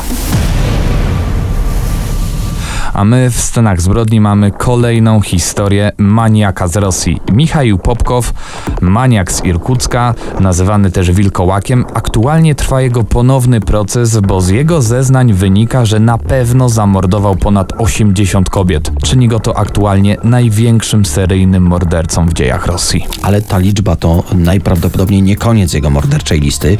A 2.94 3.04
my 3.04 3.30
w 3.30 3.40
scenach 3.40 3.80
zbrodni 3.80 4.20
mamy 4.20 4.50
kolejną 4.50 5.20
historię 5.20 5.92
maniaka 5.98 6.68
z 6.68 6.76
Rosji. 6.76 7.20
Michał 7.32 7.78
Popkow, 7.82 8.32
maniak 8.80 9.32
z 9.32 9.44
Irkucka, 9.44 10.14
nazywany 10.40 10.90
też 10.90 11.12
Wilkołakiem. 11.12 11.84
Aktualnie 11.94 12.54
trwa 12.54 12.80
jego 12.80 13.04
ponowny 13.04 13.60
proces, 13.60 14.20
bo 14.20 14.40
z 14.40 14.48
jego 14.48 14.82
zeznań 14.82 15.32
wynika, 15.32 15.84
że 15.84 16.00
na 16.00 16.18
pewno 16.18 16.68
zamordował 16.68 17.36
ponad 17.36 17.72
80 17.78 18.50
kobiet. 18.50 18.90
Czyni 19.02 19.28
go 19.28 19.40
to 19.40 19.58
aktualnie 19.58 20.16
największym 20.24 21.04
seryjnym 21.04 21.62
mordercą 21.62 22.28
w 22.28 22.32
dziejach 22.32 22.66
Rosji. 22.66 23.06
Ale 23.22 23.42
ta 23.42 23.58
liczba 23.58 23.96
to 23.96 24.22
najprawdopodobniej 24.34 25.22
nie 25.22 25.36
koniec 25.36 25.72
jego 25.72 25.90
morderczej 25.90 26.40
listy. 26.40 26.76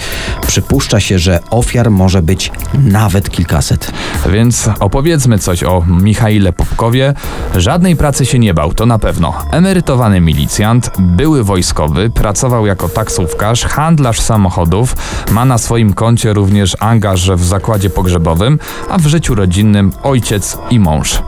Przypuszcza 0.47 1.01
się, 1.01 1.19
że 1.19 1.41
ofiar 1.51 1.91
może 1.91 2.23
być 2.23 2.53
nawet 2.75 3.31
kilkaset. 3.31 3.93
Więc 4.33 4.69
opowiedzmy 4.81 5.39
coś 5.39 5.65
o 5.65 5.85
Michaile 6.07 6.53
Popkowie. 6.53 7.15
Żadnej 7.57 7.97
pracy 7.97 8.27
się 8.27 8.39
nie 8.39 8.55
bał, 8.55 8.75
to 8.75 8.87
na 8.87 8.99
pewno. 8.99 9.35
Emerytowany 9.51 10.21
milicjant, 10.21 10.91
były 10.99 11.45
wojskowy, 11.45 12.11
pracował 12.11 12.67
jako 12.67 12.89
taksówkarz, 12.89 13.65
handlarz 13.65 14.21
samochodów, 14.21 14.97
ma 15.31 15.45
na 15.45 15.59
swoim 15.59 15.93
koncie 15.93 16.33
również 16.33 16.77
angaż 16.81 17.31
w 17.31 17.45
zakładzie 17.45 17.91
pogrzebowym, 17.91 18.59
a 18.91 18.99
w 18.99 19.07
życiu 19.07 19.35
rodzinnym 19.35 19.93
ojciec 20.03 20.59
i 20.71 20.79
mąż. 20.79 21.23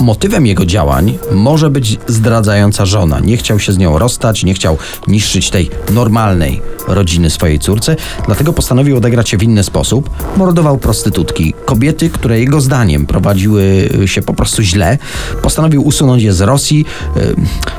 Motywem 0.00 0.46
jego 0.46 0.66
działań 0.66 1.18
może 1.32 1.70
być 1.70 1.98
zdradzająca 2.06 2.86
żona. 2.86 3.20
Nie 3.20 3.36
chciał 3.36 3.58
się 3.58 3.72
z 3.72 3.78
nią 3.78 3.98
rozstać, 3.98 4.44
nie 4.44 4.54
chciał 4.54 4.78
niszczyć 5.08 5.50
tej 5.50 5.70
normalnej 5.90 6.62
rodziny 6.88 7.30
swojej 7.30 7.58
córce, 7.58 7.96
dlatego 8.26 8.52
postanowił 8.52 8.96
odegrać 8.96 9.28
się 9.28 9.36
w 9.36 9.42
inny 9.42 9.64
sposób. 9.64 10.10
Mordował 10.36 10.78
prostytutki, 10.78 11.54
kobiety, 11.64 12.10
które 12.10 12.40
jego 12.40 12.60
zdaniem 12.60 13.06
prowadziły 13.06 13.88
się 14.08 14.22
po 14.22 14.34
prostu 14.34 14.62
źle. 14.62 14.98
Postanowił 15.42 15.86
usunąć 15.86 16.22
je 16.22 16.32
z 16.32 16.40
Rosji. 16.40 16.84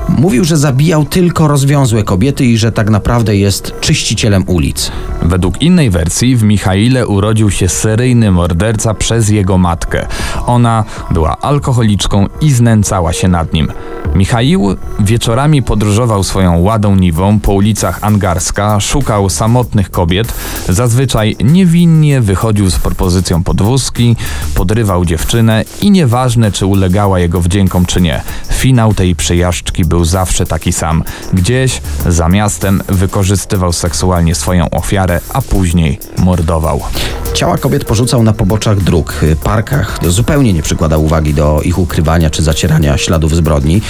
Mówił, 0.09 0.43
że 0.43 0.57
zabijał 0.57 1.05
tylko 1.05 1.47
rozwiązłe 1.47 2.03
kobiety 2.03 2.45
i 2.45 2.57
że 2.57 2.71
tak 2.71 2.89
naprawdę 2.89 3.35
jest 3.35 3.73
czyścicielem 3.79 4.43
ulic. 4.47 4.91
Według 5.21 5.61
innej 5.61 5.89
wersji 5.89 6.35
w 6.35 6.43
Michaile 6.43 7.07
urodził 7.07 7.51
się 7.51 7.69
seryjny 7.69 8.31
morderca 8.31 8.93
przez 8.93 9.29
jego 9.29 9.57
matkę. 9.57 10.07
Ona 10.45 10.83
była 11.11 11.37
alkoholiczką 11.41 12.27
i 12.41 12.51
znęcała 12.51 13.13
się 13.13 13.27
nad 13.27 13.53
nim. 13.53 13.71
Michaił 14.15 14.75
wieczorami 14.99 15.63
podróżował 15.63 16.23
swoją 16.23 16.59
ładą 16.61 16.95
niwą 16.95 17.39
po 17.39 17.53
ulicach 17.53 17.99
Angarska, 18.01 18.79
szukał 18.79 19.29
samotnych 19.29 19.91
kobiet, 19.91 20.33
zazwyczaj 20.69 21.35
niewinnie 21.43 22.21
wychodził 22.21 22.69
z 22.69 22.79
propozycją 22.79 23.43
podwózki, 23.43 24.15
podrywał 24.55 25.05
dziewczynę 25.05 25.63
i 25.81 25.91
nieważne 25.91 26.51
czy 26.51 26.65
ulegała 26.65 27.19
jego 27.19 27.41
wdziękom 27.41 27.85
czy 27.85 28.01
nie, 28.01 28.21
finał 28.51 28.93
tej 28.93 29.15
przejażdżki 29.15 29.85
był 29.85 30.05
zawsze 30.05 30.45
taki 30.45 30.73
sam. 30.73 31.03
Gdzieś 31.33 31.81
za 32.07 32.29
miastem 32.29 32.81
wykorzystywał 32.87 33.73
seksualnie 33.73 34.35
swoją 34.35 34.69
ofiarę, 34.69 35.19
a 35.33 35.41
później 35.41 35.99
mordował. 36.17 36.81
Ciała 37.33 37.57
kobiet 37.57 37.85
porzucał 37.85 38.23
na 38.23 38.33
poboczach 38.33 38.81
dróg, 38.83 39.13
parkach. 39.43 39.99
Zupełnie 40.07 40.53
nie 40.53 40.61
przykładał 40.61 41.05
uwagi 41.05 41.33
do 41.33 41.61
ich 41.61 41.79
ukrywania 41.79 42.29
czy 42.29 42.43
zacierania 42.43 42.97
śladów 42.97 43.35
zbrodni. 43.35 43.81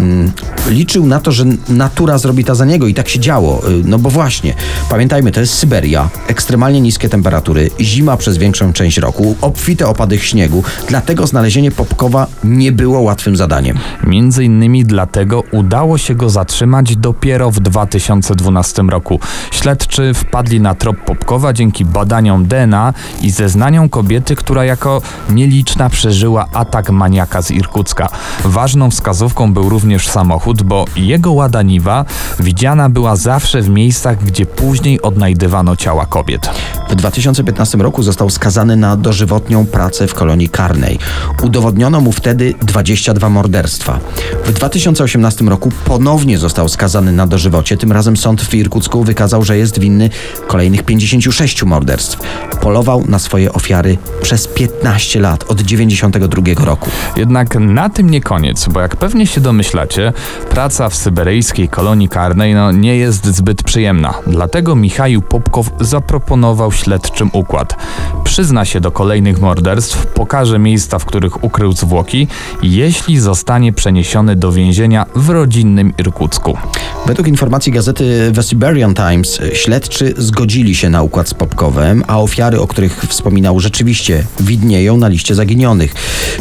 Mm, 0.00 0.32
Liczył 0.68 1.06
na 1.06 1.20
to, 1.20 1.32
że 1.32 1.44
natura 1.68 2.18
zrobi 2.18 2.44
to 2.44 2.54
za 2.54 2.64
niego 2.64 2.86
i 2.86 2.94
tak 2.94 3.08
się 3.08 3.20
działo. 3.20 3.68
Y, 3.68 3.82
No 3.84 3.98
bo 3.98 4.10
właśnie, 4.10 4.54
pamiętajmy, 4.90 5.32
to 5.32 5.40
jest 5.40 5.54
Syberia, 5.54 6.08
ekstremalnie 6.26 6.80
niskie 6.80 7.08
temperatury, 7.08 7.70
zima 7.80 8.16
przez 8.16 8.38
większą 8.38 8.72
część 8.72 8.98
roku, 8.98 9.36
obfite 9.40 9.88
opady 9.88 10.18
śniegu. 10.18 10.64
Dlatego 10.88 11.26
znalezienie 11.26 11.70
Popkowa 11.70 12.26
nie 12.44 12.72
było 12.72 13.00
łatwym 13.00 13.36
zadaniem. 13.36 13.78
Między 14.06 14.44
innymi 14.44 14.84
dlatego 14.84 15.42
udało 15.52 15.98
się 15.98 16.14
go 16.14 16.30
zatrzymać 16.30 16.96
dopiero 16.96 17.50
w 17.50 17.60
2012 17.60 18.82
roku. 18.82 19.20
Śledczy 19.50 20.14
wpadli 20.14 20.60
na 20.60 20.74
trop 20.74 20.96
Popkowa 21.04 21.52
dzięki 21.52 21.84
badaniom 21.84 22.46
DNA 22.46 22.94
i 23.22 23.30
zeznaniom 23.30 23.88
kobiety, 23.88 24.36
która 24.36 24.64
jako 24.64 25.02
nieliczna 25.30 25.90
przeżyła 25.90 26.46
atak 26.52 26.90
maniaka 26.90 27.42
z 27.42 27.50
Irkucka. 27.50 28.08
Ważną 28.44 28.90
wskazówką 28.90 29.47
był 29.52 29.68
również 29.68 30.08
samochód, 30.08 30.62
bo 30.62 30.84
jego 30.96 31.48
Niwa 31.64 32.04
widziana 32.40 32.88
była 32.88 33.16
zawsze 33.16 33.62
w 33.62 33.68
miejscach, 33.68 34.24
gdzie 34.24 34.46
później 34.46 35.02
odnajdywano 35.02 35.76
ciała 35.76 36.06
kobiet. 36.06 36.50
W 36.90 36.94
2015 36.94 37.78
roku 37.78 38.02
został 38.02 38.30
skazany 38.30 38.76
na 38.76 38.96
dożywotnią 38.96 39.66
pracę 39.66 40.06
w 40.06 40.14
kolonii 40.14 40.48
karnej. 40.48 40.98
Udowodniono 41.42 42.00
mu 42.00 42.12
wtedy 42.12 42.54
22 42.62 43.28
morderstwa. 43.28 43.98
W 44.44 44.52
2018 44.52 45.44
roku 45.44 45.72
ponownie 45.84 46.38
został 46.38 46.68
skazany 46.68 47.12
na 47.12 47.26
dożywocie. 47.26 47.76
Tym 47.76 47.92
razem 47.92 48.16
sąd 48.16 48.42
w 48.42 48.54
Irkucku 48.54 49.04
wykazał, 49.04 49.44
że 49.44 49.56
jest 49.56 49.78
winny 49.78 50.10
kolejnych 50.46 50.82
56 50.82 51.62
morderstw. 51.62 52.18
Polował 52.60 53.04
na 53.08 53.18
swoje 53.18 53.52
ofiary 53.52 53.98
przez 54.22 54.48
15 54.48 55.20
lat, 55.20 55.44
od 55.48 55.60
92 55.60 56.64
roku. 56.64 56.90
Jednak 57.16 57.54
na 57.54 57.88
tym 57.88 58.10
nie 58.10 58.20
koniec, 58.20 58.68
bo 58.68 58.80
jak 58.80 58.96
pewnie 58.96 59.26
się 59.26 59.37
domyślacie, 59.40 60.12
praca 60.50 60.88
w 60.88 60.94
syberyjskiej 60.94 61.68
kolonii 61.68 62.08
karnej 62.08 62.54
no, 62.54 62.72
nie 62.72 62.96
jest 62.96 63.26
zbyt 63.26 63.62
przyjemna. 63.62 64.14
Dlatego 64.26 64.76
Michał 64.76 65.08
Popkow 65.28 65.70
zaproponował 65.80 66.72
śledczym 66.72 67.30
układ. 67.32 67.76
Przyzna 68.24 68.64
się 68.64 68.80
do 68.80 68.90
kolejnych 68.90 69.40
morderstw, 69.40 70.06
pokaże 70.06 70.58
miejsca, 70.58 70.98
w 70.98 71.04
których 71.04 71.44
ukrył 71.44 71.72
zwłoki, 71.72 72.28
jeśli 72.62 73.18
zostanie 73.18 73.72
przeniesiony 73.72 74.36
do 74.36 74.52
więzienia 74.52 75.06
w 75.14 75.28
rodzinnym 75.28 75.92
Irkucku. 75.98 76.58
Według 77.06 77.28
informacji 77.28 77.72
gazety 77.72 78.32
The 78.34 78.42
Siberian 78.42 78.94
Times 78.94 79.40
śledczy 79.52 80.14
zgodzili 80.16 80.74
się 80.74 80.90
na 80.90 81.02
układ 81.02 81.28
z 81.28 81.34
Popkowem, 81.34 82.04
a 82.06 82.20
ofiary, 82.20 82.60
o 82.60 82.66
których 82.66 83.04
wspominał, 83.08 83.60
rzeczywiście 83.60 84.24
widnieją 84.40 84.96
na 84.96 85.08
liście 85.08 85.34
zaginionych. 85.34 85.94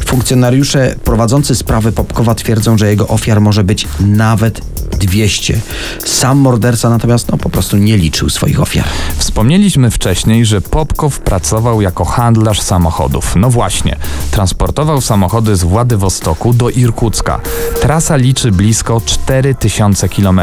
Funkcjonariusze 0.06 0.96
prowadzący 1.04 1.56
sprawę 1.56 1.92
Popkowa 1.92 2.36
twierdzą, 2.36 2.78
że 2.78 2.87
jego 2.90 3.08
ofiar 3.08 3.42
może 3.42 3.64
być 3.64 3.88
nawet 4.00 4.62
200. 4.98 5.60
Sam 6.06 6.38
morderca 6.38 6.90
natomiast 6.90 7.32
no, 7.32 7.38
po 7.38 7.50
prostu 7.50 7.78
nie 7.78 7.98
liczył 7.98 8.30
swoich 8.30 8.62
ofiar. 8.62 8.86
Wspomnieliśmy 9.18 9.92
wcześniej, 9.92 10.46
że 10.46 10.62
Popkow 10.62 11.20
pracował 11.20 11.82
jako 11.82 12.06
handlarz 12.06 12.62
samochodów. 12.62 13.36
No 13.36 13.50
właśnie, 13.50 13.96
transportował 14.32 15.02
samochody 15.02 15.56
z 15.56 15.64
Władywostoku 15.64 16.54
do 16.54 16.70
Irkucka. 16.70 17.40
Trasa 17.82 18.16
liczy 18.16 18.52
blisko 18.52 19.02
4000 19.06 20.10
km, 20.10 20.42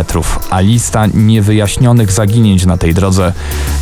a 0.51 0.61
lista 0.61 1.07
niewyjaśnionych 1.15 2.13
zaginięć 2.13 2.67
na 2.67 2.77
tej 2.77 2.95
drodze 2.95 3.33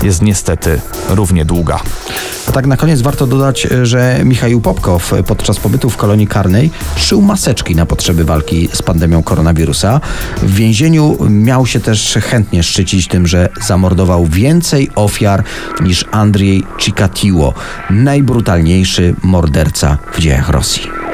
jest 0.03 0.23
niestety 0.23 0.81
równie 1.09 1.45
długa. 1.45 1.81
A 2.49 2.53
tak 2.53 2.67
na 2.67 2.77
koniec 2.77 3.03
warto 3.03 3.27
dodać, 3.27 3.69
że 3.83 4.21
Michał 4.25 4.61
Popkow 4.61 5.13
podczas 5.27 5.59
pobytu 5.59 5.91
w 5.91 5.97
kolonii 5.97 6.27
karnej 6.27 6.71
szył 6.97 7.23
maseczki 7.23 7.77
na 7.77 7.87
potrzeby 7.87 8.25
walki 8.25 8.52
z 8.73 8.83
pandemią 8.83 9.23
koronawirusa. 9.23 10.01
W 10.43 10.55
więzieniu 10.55 11.17
miał 11.31 11.67
się 11.67 11.81
też 11.81 12.19
chętnie 12.23 12.63
szczycić 12.63 13.09
tym, 13.09 13.27
że 13.27 13.49
zamordował 13.67 14.27
więcej 14.27 14.91
ofiar 14.95 15.45
niż 15.81 16.05
Andrzej 16.11 16.65
Chikatiło, 16.79 17.55
najbrutalniejszy 17.91 19.15
morderca 19.23 19.99
w 20.13 20.21
dziejach 20.21 20.49
Rosji. 20.49 21.12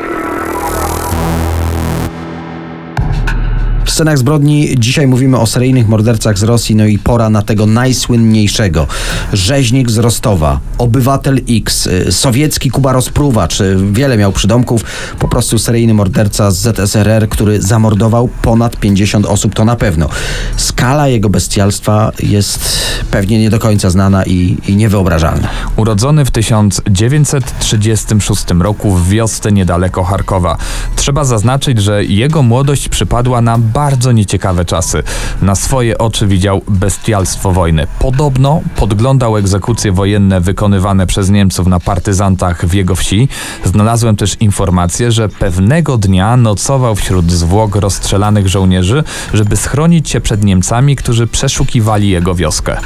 W 3.89 3.91
scenach 3.91 4.19
zbrodni 4.19 4.75
dzisiaj 4.79 5.07
mówimy 5.07 5.39
o 5.39 5.47
seryjnych 5.47 5.89
mordercach 5.89 6.39
z 6.39 6.43
Rosji, 6.43 6.77
no 6.77 6.87
i 6.87 6.99
pora 6.99 7.31
na 7.31 7.43
tego 7.43 7.67
najsłynniejszego. 7.67 8.87
Rzeźnik 9.33 9.91
z 9.91 9.99
Rostowa, 9.99 10.61
obywatel 10.79 11.41
X, 11.51 11.87
y, 11.87 12.13
sowiecki 12.13 12.71
Kuba 12.71 12.93
Rozpruwacz, 12.93 13.61
y, 13.61 13.77
wiele 13.93 14.17
miał 14.17 14.33
przydomków, 14.33 14.85
po 15.19 15.29
prostu 15.29 15.59
seryjny 15.59 15.95
morderca 15.95 16.51
z 16.51 16.57
ZSRR, 16.57 17.29
który 17.29 17.63
zamordował 17.63 18.29
ponad 18.43 18.77
50 18.77 19.27
osób, 19.27 19.55
to 19.55 19.65
na 19.65 19.77
pewno. 19.77 20.09
Skala 20.57 21.09
jego 21.09 21.29
bestialstwa 21.29 22.13
jest 22.23 22.79
pewnie 23.11 23.39
nie 23.39 23.51
do 23.51 23.59
końca 23.59 23.91
znana 23.91 24.25
i, 24.25 24.57
i 24.69 24.77
niewyobrażalna. 24.77 25.49
Urodzony 25.77 26.25
w 26.25 26.31
1936 26.31 28.45
roku 28.61 28.91
w 28.91 29.09
wiosce 29.09 29.53
niedaleko 29.53 30.05
Charkowa. 30.05 30.57
Trzeba 30.97 31.25
zaznaczyć, 31.25 31.83
że 31.83 32.05
jego 32.05 32.43
młodość 32.43 32.89
przypadła 32.89 33.41
na 33.41 33.59
bardzo 33.79 34.13
nieciekawe 34.13 34.65
czasy. 34.65 35.03
Na 35.43 35.55
swoje 35.55 35.99
oczy 35.99 36.27
widział 36.27 36.63
bestialstwo 36.69 37.53
wojny. 37.53 37.87
Podobno 37.99 38.61
podglądał 38.77 39.37
egzekucje 39.37 39.93
wojenne 39.93 40.41
wykonywane 40.41 41.07
przez 41.07 41.31
Niemców 41.31 41.67
na 41.67 41.81
partyzantach 41.81 42.67
w 42.67 42.75
jego 42.75 42.95
wsi. 42.95 43.29
Znalazłem 43.65 44.17
też 44.17 44.37
informację, 44.41 45.13
że 45.13 45.29
pewnego 45.29 45.99
dnia 45.99 46.37
nocował 46.37 46.95
wśród 46.95 47.33
zwłok 47.33 47.77
rozstrzelanych 47.77 48.49
żołnierzy, 48.49 49.05
żeby 49.35 49.57
schronić 49.57 50.11
się 50.11 50.21
przed 50.21 50.45
Niemcami, 50.45 50.97
którzy 50.97 51.27
przeszukiwali 51.27 52.11
jego 52.11 52.35
wioskę. 52.35 52.77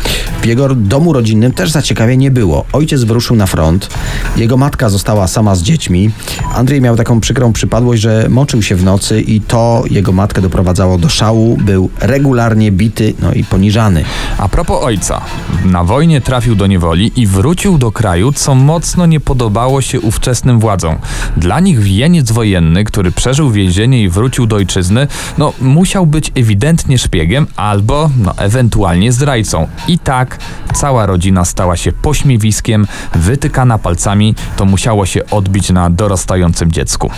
W 0.43 0.47
jego 0.47 0.75
domu 0.75 1.13
rodzinnym 1.13 1.53
też 1.53 1.71
zaciekawie 1.71 2.17
nie 2.17 2.31
było. 2.31 2.65
Ojciec 2.73 3.05
wyruszył 3.05 3.37
na 3.37 3.47
front, 3.47 3.89
jego 4.37 4.57
matka 4.57 4.89
została 4.89 5.29
sama 5.29 5.55
z 5.55 5.63
dziećmi. 5.63 6.11
Andrzej 6.55 6.81
miał 6.81 6.97
taką 6.97 7.21
przykrą 7.21 7.53
przypadłość, 7.53 8.03
że 8.03 8.27
moczył 8.29 8.63
się 8.63 8.77
w 8.77 8.85
nocy 8.85 9.21
i 9.21 9.41
to 9.41 9.85
jego 9.91 10.13
matkę 10.13 10.43
doprowadzało 10.43 10.82
do 10.83 11.09
szału. 11.09 11.57
Był 11.57 11.91
regularnie 12.01 12.73
bity, 12.73 13.15
no 13.23 13.33
i 13.33 13.45
poniżany. 13.45 14.05
A 14.39 14.49
propos 14.49 14.85
ojca, 14.85 15.21
na 15.65 15.85
wojnie 15.85 16.21
trafił 16.21 16.55
do 16.55 16.67
niewoli 16.67 17.13
i 17.17 17.27
wrócił 17.27 17.79
do 17.79 17.93
kraju, 17.93 18.33
co 18.33 18.55
mocno 18.55 19.07
nie 19.07 19.21
podobało 19.21 19.81
się 19.81 20.01
ówczesnym 20.01 20.61
władzom. 20.61 20.97
Dla 21.37 21.61
nich 21.61 21.81
wieniec 21.81 22.33
wojenny, 22.33 22.85
który 22.85 23.13
przeżył 23.13 23.51
więzienie 23.51 24.03
i 24.03 24.09
wrócił 24.09 24.47
do 24.47 24.57
ojczyzny, 24.57 25.07
no 25.39 25.53
musiał 25.61 26.07
być 26.07 26.33
ewidentnie 26.35 26.99
szpiegiem 26.99 27.47
albo 27.57 28.11
no 28.17 28.35
ewentualnie 28.37 29.13
zdrajcą. 29.13 29.69
I 29.89 29.99
tak 29.99 30.39
cała 30.75 31.07
rodzina 31.07 31.45
stała 31.45 31.77
się 31.77 31.93
pośmiewiskiem, 31.93 32.87
wytykana 33.15 33.79
palcami, 33.79 34.35
to 34.57 34.65
musiało 34.65 35.07
się 35.07 35.21
odbić 35.31 35.71
na 35.71 35.91
dorastającym 35.91 36.73
dziecku. 36.73 37.11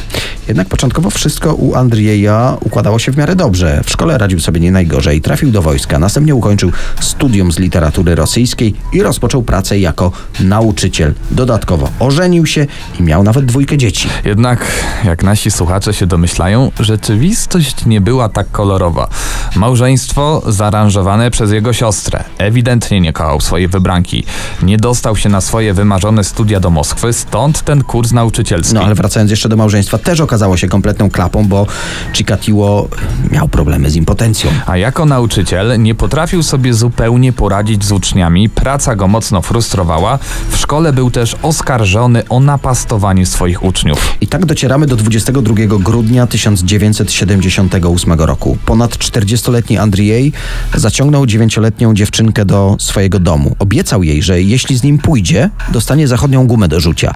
Jednak 0.49 0.69
początkowo 0.69 1.11
wszystko 1.11 1.55
u 1.55 1.75
Andrzeja 1.75 2.57
układało 2.61 2.99
się 2.99 3.13
w 3.13 3.17
miarę 3.17 3.37
dobrze. 3.37 3.44
W 3.85 3.91
szkole 3.91 4.19
radził 4.19 4.41
sobie 4.41 4.61
nie 4.61 4.73
najgorzej, 4.73 5.21
trafił 5.21 5.51
do 5.51 5.63
wojska, 5.63 5.99
następnie 5.99 6.35
ukończył 6.35 6.73
studium 7.01 7.53
z 7.53 7.59
literatury 7.59 8.15
rosyjskiej 8.15 8.75
i 8.93 9.03
rozpoczął 9.03 9.43
pracę 9.43 9.79
jako 9.79 10.13
nauczyciel. 10.41 11.15
Dodatkowo 11.31 11.89
ożenił 11.99 12.47
się 12.47 12.67
i 13.01 13.03
miał 13.03 13.23
nawet 13.23 13.45
dwójkę 13.45 13.79
dzieci. 13.79 14.09
Jednak, 14.25 14.67
jak 15.05 15.23
nasi 15.23 15.51
słuchacze 15.51 15.95
się 15.95 16.07
domyślają, 16.07 16.71
rzeczywistość 16.81 17.87
nie 17.87 18.01
była 18.01 18.29
tak 18.29 18.51
kolorowa. 18.51 19.09
Małżeństwo 19.57 20.43
zaaranżowane 20.49 21.31
przez 21.31 21.53
jego 21.53 21.73
siostrę. 21.73 22.25
Ewidentnie 22.39 23.01
nie 23.01 23.13
kochał 23.13 23.41
swojej 23.41 23.69
wybranki. 23.69 24.25
Nie 24.63 24.77
dostał 24.77 25.17
się 25.17 25.29
na 25.29 25.41
swoje 25.41 25.75
wymarzone 25.75 26.25
studia 26.25 26.61
do 26.61 26.71
Moskwy, 26.71 27.13
stąd 27.13 27.63
ten 27.63 27.85
kurs 27.85 28.13
nauczycielski. 28.13 28.75
No 28.75 28.85
ale 28.85 28.95
wracając 28.95 29.31
jeszcze 29.31 29.49
do 29.49 29.57
małżeństwa, 29.57 29.99
też 29.99 30.21
okazało 30.21 30.57
się 30.57 30.69
kompletną 30.69 31.11
klapą, 31.11 31.49
bo 31.49 31.67
Chikatiło 32.15 32.89
miał 33.35 33.49
problemy 33.49 33.91
z 33.91 33.97
impotencją. 33.97 34.51
A 34.67 34.77
jako 34.77 35.07
nauczyciel 35.07 35.83
nie 35.83 35.95
potrafił 35.95 36.43
sobie 36.43 36.75
zupełnie 36.75 37.33
poradzić 37.33 37.85
z 37.85 37.93
uczniami, 37.93 38.49
praca 38.49 38.97
go 38.97 39.09
mocno 39.09 39.43
frustrowała. 39.43 40.19
W 40.51 40.57
szkole 40.57 40.93
był 40.93 41.11
też 41.11 41.37
oskarżony 41.43 42.29
o 42.29 42.41
napastowanie 42.41 43.27
swoich 43.27 43.65
uczniów. 43.65 44.17
I 44.21 44.27
tak 44.27 44.47
docieramy 44.47 44.87
do 44.87 44.97
22 44.97 45.55
grudnia 45.79 46.27
1978 46.27 48.13
roku. 48.13 48.59
Ponad 48.67 48.97
40-letni 48.99 49.79
Andrzej 49.79 50.33
zaciągnął 50.75 51.25
9-letnią 51.25 51.95
dziewczynkę 51.95 52.45
do 52.45 52.77
swojego 52.79 53.19
domu. 53.19 53.57
Obiecał 53.59 54.03
jej, 54.03 54.23
że 54.23 54.43
jeśli 54.43 54.77
z 54.77 54.83
nim 54.83 54.99
pójdzie, 54.99 55.51
dostanie 55.73 56.09
zachodnią 56.09 56.47
gumę 56.47 56.69
do 56.69 56.81
rzucia. 56.81 57.15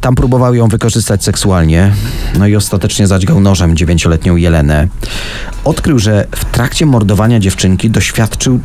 Tam 0.00 0.14
próbował 0.14 0.54
ją 0.54 0.68
wykorzystać 0.68 1.24
seksualnie, 1.24 1.92
no 2.38 2.46
i 2.46 2.56
ostatecznie 2.56 3.06
zadźgał 3.06 3.40
nożem 3.40 3.74
9-letnią 3.74 4.36
Jelenę. 4.36 4.77
Odkrył, 5.64 5.98
że 5.98 6.26
w 6.30 6.44
trakcie 6.44 6.86
mordowania 6.86 7.40
dziewczynki 7.40 7.90
doświadczył 7.90 8.60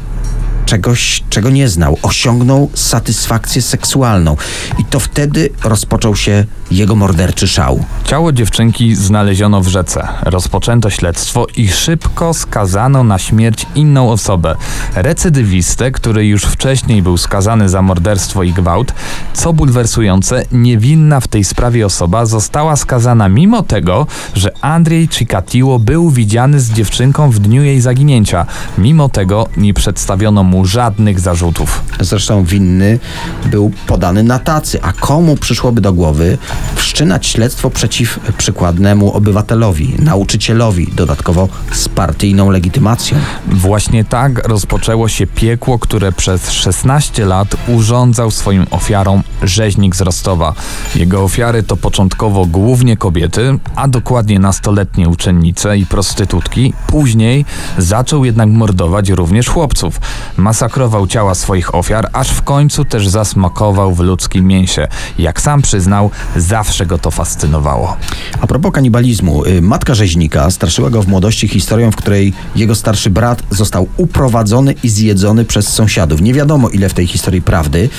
czegoś, 0.73 1.23
czego 1.29 1.49
nie 1.49 1.69
znał. 1.69 1.97
Osiągnął 2.01 2.69
satysfakcję 2.73 3.62
seksualną. 3.62 4.38
I 4.79 4.86
to 4.86 4.99
wtedy 4.99 5.49
rozpoczął 5.63 6.15
się 6.15 6.45
jego 6.71 6.95
morderczy 6.95 7.47
szał. 7.47 7.86
Ciało 8.03 8.31
dziewczynki 8.31 8.95
znaleziono 8.95 9.62
w 9.62 9.67
rzece. 9.67 10.07
Rozpoczęto 10.21 10.89
śledztwo 10.89 11.47
i 11.57 11.67
szybko 11.67 12.33
skazano 12.33 13.03
na 13.03 13.19
śmierć 13.19 13.65
inną 13.75 14.12
osobę. 14.12 14.55
Recydywistę, 14.95 15.91
który 15.91 16.27
już 16.27 16.43
wcześniej 16.43 17.01
był 17.01 17.17
skazany 17.17 17.69
za 17.69 17.81
morderstwo 17.81 18.43
i 18.43 18.53
gwałt. 18.53 18.93
Co 19.33 19.53
bulwersujące, 19.53 20.45
niewinna 20.51 21.19
w 21.19 21.27
tej 21.27 21.43
sprawie 21.43 21.86
osoba 21.86 22.25
została 22.25 22.75
skazana 22.75 23.29
mimo 23.29 23.63
tego, 23.63 24.07
że 24.36 24.51
Andrzej 24.62 25.07
Cikatiło 25.07 25.79
był 25.79 26.09
widziany 26.09 26.59
z 26.59 26.71
dziewczynką 26.71 27.29
w 27.31 27.39
dniu 27.39 27.63
jej 27.63 27.81
zaginięcia. 27.81 28.45
Mimo 28.77 29.09
tego 29.09 29.47
nie 29.57 29.73
przedstawiono 29.73 30.43
mu 30.43 30.62
żadnych 30.65 31.19
zarzutów. 31.19 31.84
Zresztą 31.99 32.43
winny 32.43 32.99
był 33.45 33.71
podany 33.88 34.23
na 34.23 34.39
tacy, 34.39 34.82
a 34.82 34.93
komu 34.93 35.36
przyszłoby 35.36 35.82
do 35.82 35.93
głowy 35.93 36.38
wszczynać 36.76 37.28
śledztwo 37.28 37.69
przeciw 37.69 38.19
przykładnemu 38.38 39.13
obywatelowi, 39.13 39.95
nauczycielowi, 39.99 40.88
dodatkowo 40.95 41.49
z 41.71 41.89
partyjną 41.89 42.49
legitymacją. 42.49 43.17
Właśnie 43.47 44.06
tak 44.06 44.47
rozpoczęło 44.47 45.08
się 45.08 45.28
piekło, 45.28 45.80
które 45.80 46.12
przez 46.12 46.52
16 46.52 47.26
lat 47.26 47.56
urządzał 47.67 48.32
swoim 48.32 48.65
ofiarom 48.71 49.23
rzeźnik 49.43 49.95
z 49.95 50.02
Rostowa. 50.02 50.54
Jego 50.95 51.23
ofiary 51.23 51.63
to 51.63 51.78
początkowo 51.78 52.45
głównie 52.45 52.97
kobiety, 52.97 53.60
a 53.76 53.88
dokładnie 53.88 54.39
nastoletnie 54.39 55.10
uczennice 55.10 55.78
i 55.78 55.86
prostytutki. 55.86 56.73
Później 56.88 57.45
zaczął 57.78 58.26
jednak 58.26 58.49
mordować 58.49 59.10
również 59.10 59.49
chłopców. 59.49 59.99
Masakrował 60.43 61.08
ciała 61.08 61.36
swoich 61.36 61.75
ofiar, 61.75 62.10
aż 62.13 62.29
w 62.29 62.41
końcu 62.41 62.86
też 62.86 63.08
zasmakował 63.08 63.93
w 63.93 63.99
ludzkim 63.99 64.45
mięsie. 64.45 64.88
Jak 65.17 65.41
sam 65.41 65.62
przyznał, 65.62 66.12
zawsze 66.36 66.86
go 66.86 66.97
to 66.97 67.12
fascynowało. 67.12 67.97
A 68.41 68.47
propos 68.47 68.71
kanibalizmu, 68.71 69.45
y, 69.45 69.62
matka 69.62 69.95
rzeźnika 69.95 70.51
straszyła 70.51 70.89
go 70.89 71.03
w 71.03 71.08
młodości 71.08 71.47
historią, 71.47 71.91
w 71.91 71.95
której 71.95 72.34
jego 72.56 72.75
starszy 72.75 73.10
brat 73.10 73.43
został 73.49 73.88
uprowadzony 73.97 74.75
i 74.84 74.89
zjedzony 74.89 75.45
przez 75.45 75.67
sąsiadów. 75.67 76.21
Nie 76.21 76.34
wiadomo 76.34 76.69
ile 76.69 76.89
w 76.89 76.93
tej 76.93 77.08
historii 77.08 77.41
prawdy, 77.41 77.89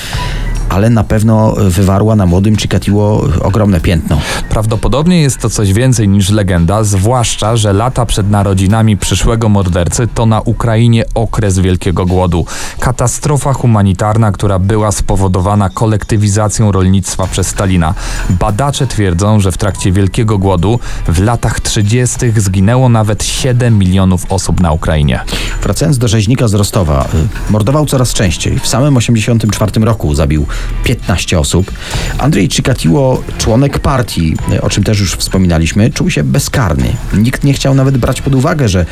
ale 0.68 0.90
na 0.90 1.05
pewno 1.05 1.53
wywarła 1.53 2.16
na 2.16 2.27
młodym 2.27 2.57
Chikatiło 2.57 3.24
ogromne 3.42 3.81
piętno. 3.81 4.20
Prawdopodobnie 4.48 5.22
jest 5.22 5.38
to 5.38 5.50
coś 5.50 5.72
więcej 5.72 6.09
niż 6.09 6.31
legenda, 6.31 6.85
zwłaszcza, 6.85 7.57
że 7.57 7.72
lata 7.72 8.07
przed 8.07 8.31
narodzinami 8.31 8.96
przyszłego 8.96 9.48
mordercy 9.48 10.09
to 10.14 10.27
na 10.27 10.40
Ukrainie 10.40 11.05
okres 11.14 11.59
Wielkiego 11.59 12.07
Głodu. 12.07 12.46
Katastrofa 12.81 13.53
humanitarna, 13.53 14.33
która 14.33 14.59
była 14.59 14.92
spowodowana 14.92 15.70
kolektywizacją 15.70 16.72
rolnictwa 16.72 17.27
przez 17.27 17.46
Stalina. 17.46 17.94
Badacze 18.31 18.87
twierdzą, 18.87 19.40
że 19.40 19.53
w 19.53 19.59
trakcie 19.59 19.92
Wielkiego 19.92 20.38
Głodu 20.38 20.81
w 21.09 21.22
latach 21.22 21.61
30. 21.61 22.18
zginęło 22.37 22.88
nawet 22.88 23.24
7 23.24 23.79
milionów 23.79 24.33
osób 24.33 24.61
na 24.61 24.72
Ukrainie. 24.72 25.20
Wracając 25.62 25.98
do 25.98 26.09
rzeźnika 26.09 26.48
z 26.48 26.55
Rostowa, 26.55 27.09
y, 27.48 27.53
mordował 27.53 27.87
coraz 27.87 28.12
częściej. 28.12 28.59
W 28.59 28.66
samym 28.66 28.94
1984 28.94 29.85
roku 29.85 30.14
zabił 30.14 30.46
15 30.84 31.38
osób. 31.38 31.72
Andrzej 32.18 32.48
Chikatiło, 32.48 33.22
członek 33.38 33.78
partii, 33.78 34.36
o 34.62 34.70
czym 34.70 34.84
też 34.84 35.00
już 35.00 35.14
wspominaliśmy, 35.14 35.90
czuł 35.90 36.10
się 36.10 36.24
bezkarny. 36.24 36.96
Nikt 37.14 37.44
nie 37.44 37.52
chciał 37.52 37.74
nawet 37.74 37.98
brać 37.98 38.22
pod 38.22 38.34
uwagę, 38.34 38.68
że 38.68 38.86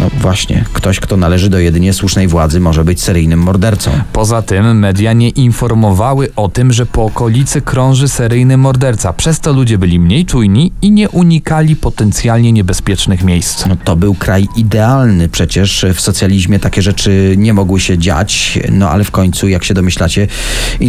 no 0.00 0.10
właśnie, 0.20 0.64
ktoś, 0.72 1.00
kto 1.00 1.16
należy 1.16 1.50
do 1.50 1.58
jedynie 1.58 1.92
słusznej 1.92 2.28
władzy, 2.28 2.60
może 2.60 2.84
być 2.84 3.02
seryjnym 3.02 3.40
mordercą. 3.40 3.90
Poza 4.12 4.42
tym 4.42 4.78
media 4.78 5.12
nie 5.12 5.28
informowały 5.28 6.28
o 6.36 6.48
tym, 6.48 6.72
że 6.72 6.86
po 6.86 7.04
okolicy 7.04 7.60
krąży 7.60 8.08
seryjny 8.08 8.56
morderca. 8.56 9.12
Przez 9.12 9.40
to 9.40 9.52
ludzie 9.52 9.78
byli 9.78 10.00
mniej 10.00 10.26
czujni 10.26 10.72
i 10.82 10.90
nie 10.90 11.08
unikali 11.08 11.76
potencjalnie 11.76 12.52
niebezpiecznych 12.52 13.24
miejsc. 13.24 13.66
No, 13.66 13.76
to 13.84 13.96
był 13.96 14.14
kraj 14.14 14.48
idealny, 14.56 15.28
przecież 15.28 15.86
w 15.94 16.00
socjalizmie 16.00 16.58
takie 16.58 16.82
rzeczy 16.82 17.34
nie 17.38 17.54
mogły 17.54 17.80
się 17.80 17.98
dziać, 17.98 18.58
no 18.70 18.90
ale 18.90 19.04
w 19.04 19.10
końcu, 19.10 19.48
jak 19.48 19.64
się 19.64 19.74
domyślacie, 19.74 20.26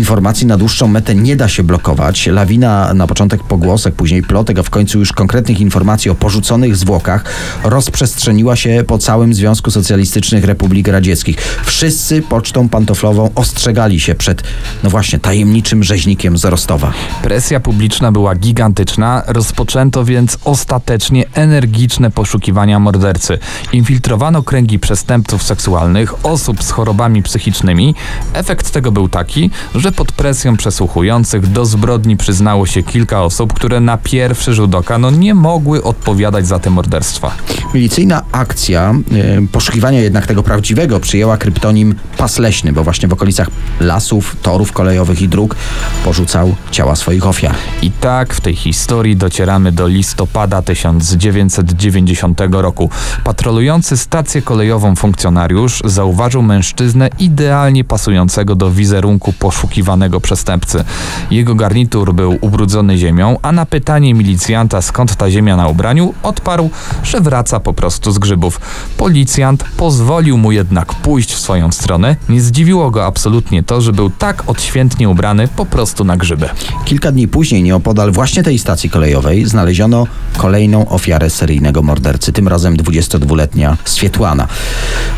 informacji 0.04 0.48
na 0.48 0.58
dłuższą 0.58 0.88
metę 0.88 1.16
nie 1.16 1.36
da 1.36 1.48
się 1.48 1.63
blokować. 1.63 2.28
Lawina 2.28 2.94
na 2.94 3.08
początek 3.08 3.44
pogłosek, 3.44 3.96
później 3.96 4.22
plotek, 4.22 4.60
a 4.60 4.63
w 4.63 4.70
końcu 4.70 5.00
już 5.00 5.13
konkretnych 5.13 5.60
informacji 5.60 6.12
o 6.12 6.16
porzuconych 6.16 6.76
zwłokach 6.76 7.24
rozprzestrzeniła 7.63 8.56
się 8.56 8.84
po 8.88 8.98
całym 8.98 9.34
Związku 9.34 9.72
Socjalistycznych 9.72 10.44
Republik 10.44 10.88
Radzieckich. 10.88 11.38
Wszyscy 11.66 12.22
pocztą 12.22 12.70
pantoflową 12.70 13.30
ostrzegali 13.36 14.00
się 14.00 14.16
przed, 14.16 14.44
no 14.84 14.89
właśnie, 14.89 15.20
tajemniczym 15.20 15.84
rzeźnikiem 15.84 16.38
z 16.38 16.46
Rostowa. 16.46 16.94
Presja 17.22 17.60
publiczna 17.60 18.12
była 18.12 18.36
gigantyczna, 18.36 19.24
rozpoczęto 19.28 20.06
więc 20.06 20.38
ostatecznie 20.46 21.24
energiczne 21.34 22.12
poszukiwania 22.12 22.80
mordercy. 22.80 23.39
Infiltrowano 23.74 24.44
kręgi 24.44 24.80
przestępców 24.80 25.44
seksualnych, 25.44 26.26
osób 26.26 26.63
z 26.63 26.72
chorobami 26.72 27.24
psychicznymi. 27.24 27.96
Efekt 28.34 28.72
tego 28.72 28.92
był 28.92 29.10
taki, 29.10 29.50
że 29.76 29.92
pod 29.94 30.12
presją 30.12 30.58
przesłuchujących 30.58 31.48
do 31.48 31.66
zbrodni 31.66 32.18
przyznało 32.18 32.66
się 32.66 32.84
kilka 32.84 33.24
osób, 33.24 33.54
które 33.54 33.80
na 33.80 33.98
pierwszy 33.98 34.54
rzut 34.54 34.76
oka 34.76 34.98
no, 34.98 35.12
nie 35.12 35.36
mogły 35.36 35.84
odpowiadać 35.84 36.48
za 36.48 36.60
te 36.60 36.70
morderstwa. 36.70 37.32
Milicyjna 37.74 38.22
akcja 38.32 38.96
y, 39.44 39.48
poszukiwania 39.52 40.00
jednak 40.00 40.28
tego 40.28 40.44
prawdziwego 40.44 41.00
przyjęła 41.00 41.38
kryptonim 41.38 41.96
Pas 42.18 42.40
Leśny, 42.40 42.74
bo 42.74 42.84
właśnie 42.84 43.08
w 43.08 43.14
okolicach 43.14 43.48
lasów, 43.80 44.36
torów 44.42 44.72
kolejowych 44.72 45.22
i 45.22 45.28
dróg 45.28 45.56
porzucał 46.04 46.56
ciała 46.72 46.96
swoich 46.96 47.28
ofiar. 47.28 47.56
I 47.82 47.92
tak 47.92 48.34
w 48.34 48.42
tej 48.42 48.56
historii 48.56 49.16
docieramy 49.16 49.72
do 49.72 49.88
listopada 49.88 50.62
1990 50.62 52.42
roku. 52.52 52.90
Patrolujący 53.24 53.98
stację 53.98 54.42
kolejową 54.42 54.96
funkcjonariusz 54.96 55.82
zauważył 55.86 56.42
mężczyznę 56.42 57.10
idealnie 57.20 57.84
pasującego 57.84 58.56
do 58.56 58.72
wizerunku 58.72 59.34
poszukiwanego 59.34 59.83
przestępcy. 60.22 60.84
Jego 61.32 61.56
garnitur 61.56 62.13
był 62.13 62.38
ubrudzony 62.41 62.98
ziemią, 62.98 63.38
a 63.41 63.52
na 63.52 63.65
pytanie 63.65 64.13
milicjanta 64.13 64.82
skąd 64.82 65.15
ta 65.15 65.32
ziemia 65.32 65.56
na 65.56 65.67
ubraniu 65.67 66.13
odparł, 66.24 66.69
że 67.04 67.22
wraca 67.22 67.60
po 67.60 67.74
prostu 67.74 68.12
z 68.12 68.19
grzybów. 68.19 68.62
Policjant 68.98 69.63
pozwolił 69.78 70.38
mu 70.38 70.52
jednak 70.52 70.93
pójść 70.93 71.34
w 71.34 71.39
swoją 71.39 71.72
stronę. 71.72 72.15
Nie 72.30 72.41
zdziwiło 72.41 72.91
go 72.91 73.06
absolutnie 73.06 73.63
to, 73.63 73.82
że 73.82 73.93
był 73.93 74.10
tak 74.10 74.43
odświętnie 74.48 75.10
ubrany 75.10 75.48
po 75.48 75.65
prostu 75.65 76.04
na 76.04 76.17
grzyby. 76.17 76.50
Kilka 76.86 77.12
dni 77.12 77.28
później 77.28 77.63
nieopodal 77.63 78.12
właśnie 78.12 78.43
tej 78.43 78.60
stacji 78.60 78.89
kolejowej 78.89 79.46
znaleziono 79.46 80.08
kolejną 80.38 80.89
ofiarę 80.89 81.30
seryjnego 81.30 81.82
mordercy, 81.82 82.34
tym 82.34 82.48
razem 82.48 82.78
22-letnia 82.78 83.78
Swietłana. 83.86 84.48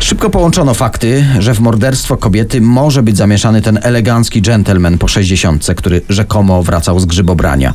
Szybko 0.00 0.30
połączono 0.30 0.74
fakty, 0.74 1.26
że 1.38 1.54
w 1.54 1.60
morderstwo 1.60 2.16
kobiety 2.16 2.60
może 2.60 3.02
być 3.02 3.16
zamieszany 3.16 3.62
ten 3.62 3.78
elegancki 3.82 4.42
gentleman 4.56 4.98
po 4.98 5.08
60, 5.08 5.66
który 5.76 6.02
rzekomo 6.08 6.62
wracał 6.62 7.00
z 7.00 7.06
grzybobrania. 7.06 7.74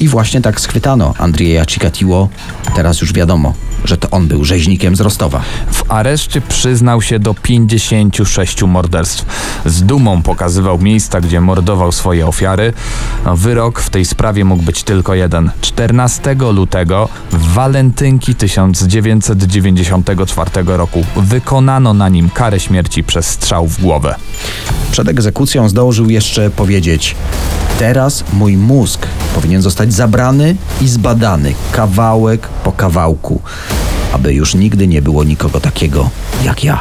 I 0.00 0.08
właśnie 0.08 0.40
tak 0.40 0.60
schwytano 0.60 1.14
Andrzeja 1.18 1.66
Cikatiło. 1.66 2.28
Teraz 2.74 3.00
już 3.00 3.12
wiadomo, 3.12 3.54
że 3.84 3.96
to 3.96 4.10
on 4.10 4.28
był 4.28 4.44
rzeźnikiem 4.44 4.96
z 4.96 5.00
Rostowa. 5.00 5.42
W 5.72 5.90
areszcie 5.90 6.40
przyznał 6.40 7.02
się 7.02 7.18
do 7.18 7.34
56 7.34 8.62
morderstw. 8.62 9.24
Z 9.66 9.82
dumą 9.82 10.22
pokazywał 10.22 10.78
miejsca, 10.78 11.20
gdzie 11.20 11.40
mordował 11.40 11.92
swoje 11.92 12.26
ofiary. 12.26 12.72
Wyrok 13.34 13.80
w 13.80 13.90
tej 13.90 14.04
sprawie 14.04 14.44
mógł 14.44 14.62
być 14.62 14.82
tylko 14.82 15.14
jeden. 15.14 15.50
14 15.60 16.34
lutego 16.34 17.08
w 17.32 17.52
walentynki 17.52 18.34
1994 18.34 20.50
roku 20.66 21.04
wykonano 21.16 21.94
na 21.94 22.08
nim 22.08 22.30
karę 22.30 22.60
śmierci 22.60 23.04
przez 23.04 23.26
strzał 23.26 23.68
w 23.68 23.80
głowę. 23.80 24.14
Przed 24.90 25.08
egzekucją 25.08 25.68
zdążył 25.68 26.10
jeszcze 26.10 26.50
powiedzieć: 26.50 27.16
Teraz 27.78 28.24
mój 28.32 28.56
mózg 28.56 29.06
powinien 29.34 29.62
zostać 29.62 29.92
zabrany 29.92 30.56
i 30.80 30.88
zbadany 30.88 31.54
kawałek 31.72 32.48
po 32.48 32.72
kawałku. 32.72 33.40
aby 34.12 34.34
już 34.34 34.54
nigdy 34.54 34.86
nie 34.88 35.02
było 35.02 35.24
nikogo 35.24 35.60
takiego 35.60 36.10
jak 36.44 36.64
ja. 36.64 36.80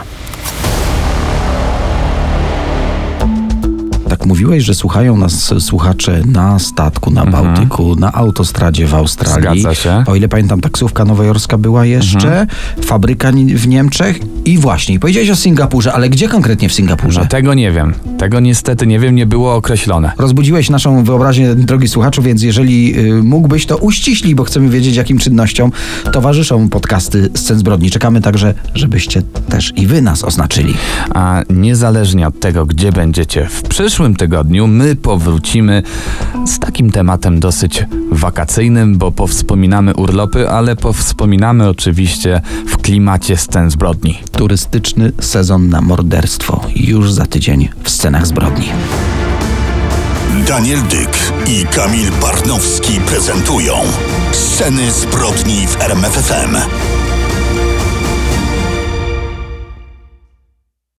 Tak 4.10 4.26
mówiłeś, 4.26 4.64
że 4.64 4.74
słuchają 4.74 5.18
nas 5.18 5.54
słuchacze 5.60 6.22
na 6.26 6.60
statku, 6.60 7.12
na 7.12 7.26
Bałtyku, 7.26 7.96
na 7.96 8.14
autostradzie 8.14 8.88
w 8.88 8.96
Australii. 8.96 9.38
Mhm. 9.38 9.60
Zgadza 9.60 9.76
się. 9.76 9.90
Mhm. 9.90 10.08
O 10.08 10.16
ile 10.16 10.28
pamiętam, 10.28 10.62
taksówka 10.62 11.06
nowojorska 11.06 11.58
była 11.58 11.86
jeszcze, 11.86 12.48
fabryka 12.86 13.32
ni- 13.32 13.56
w 13.56 13.68
Niemczech 13.68 14.20
i 14.46 14.58
właśnie, 14.58 15.00
powiedziałeś 15.00 15.30
o 15.30 15.36
Singapurze, 15.36 15.94
ale 15.94 16.10
gdzie 16.10 16.28
konkretnie 16.28 16.70
w 16.70 16.74
Singapurze? 16.74 17.20
No 17.20 17.28
tego 17.28 17.54
nie 17.54 17.72
wiem. 17.72 17.94
Tego 18.18 18.40
niestety 18.40 18.88
nie 18.88 19.00
wiem, 19.00 19.16
nie 19.16 19.26
było 19.26 19.56
określone. 19.56 20.12
Rozbudziłeś 20.18 20.70
naszą 20.70 21.04
wyobraźnię, 21.04 21.56
drogi 21.56 21.88
słuchaczu, 21.88 22.22
więc 22.22 22.42
jeżeli 22.42 23.00
y, 23.00 23.24
mógłbyś, 23.24 23.66
to 23.66 23.78
uściślij, 23.78 24.36
bo 24.36 24.44
chcemy 24.44 24.70
wiedzieć, 24.70 24.96
jakim 24.96 25.18
czynnościom 25.18 25.72
towarzyszą 26.12 26.70
podcasty 26.70 27.30
Scen 27.34 27.60
Zbrodni. 27.60 27.92
Czekamy 27.92 28.22
także, 28.22 28.54
żebyście 28.76 29.22
też 29.50 29.74
i 29.76 29.88
wy 29.88 30.02
nas 30.02 30.24
oznaczyli. 30.24 30.74
A 31.10 31.42
niezależnie 31.50 32.28
od 32.28 32.40
tego, 32.40 32.66
gdzie 32.66 32.92
będziecie 32.92 33.48
w 33.50 33.64
przyszłym 33.64 34.16
tygodniu, 34.16 34.68
my 34.68 34.96
powrócimy 34.96 35.84
z 36.46 36.60
takim 36.60 36.92
tematem 36.92 37.40
dosyć 37.40 37.86
wakacyjnym, 38.12 38.98
bo 38.98 39.12
powspominamy 39.12 39.94
urlopy, 39.96 40.50
ale 40.50 40.76
powspominamy 40.76 41.70
oczywiście 41.70 42.42
w 42.68 42.78
klimacie 42.78 43.38
scen 43.38 43.70
zbrodni. 43.70 44.18
Turystyczny 44.38 45.12
sezon 45.22 45.70
na 45.70 45.82
morderstwo 45.82 46.62
już 46.76 47.12
za 47.12 47.26
tydzień 47.26 47.70
w 47.84 47.90
Scenach 47.90 48.28
Zbrodni. 48.28 48.70
Daniel 50.48 50.82
Dyk 50.82 51.34
i 51.48 51.66
Kamil 51.66 52.12
Barnowski 52.22 53.00
prezentują 53.08 53.74
Sceny 54.32 54.92
zbrodni 54.92 55.68
w 55.68 55.82
RMFFM. 55.82 56.56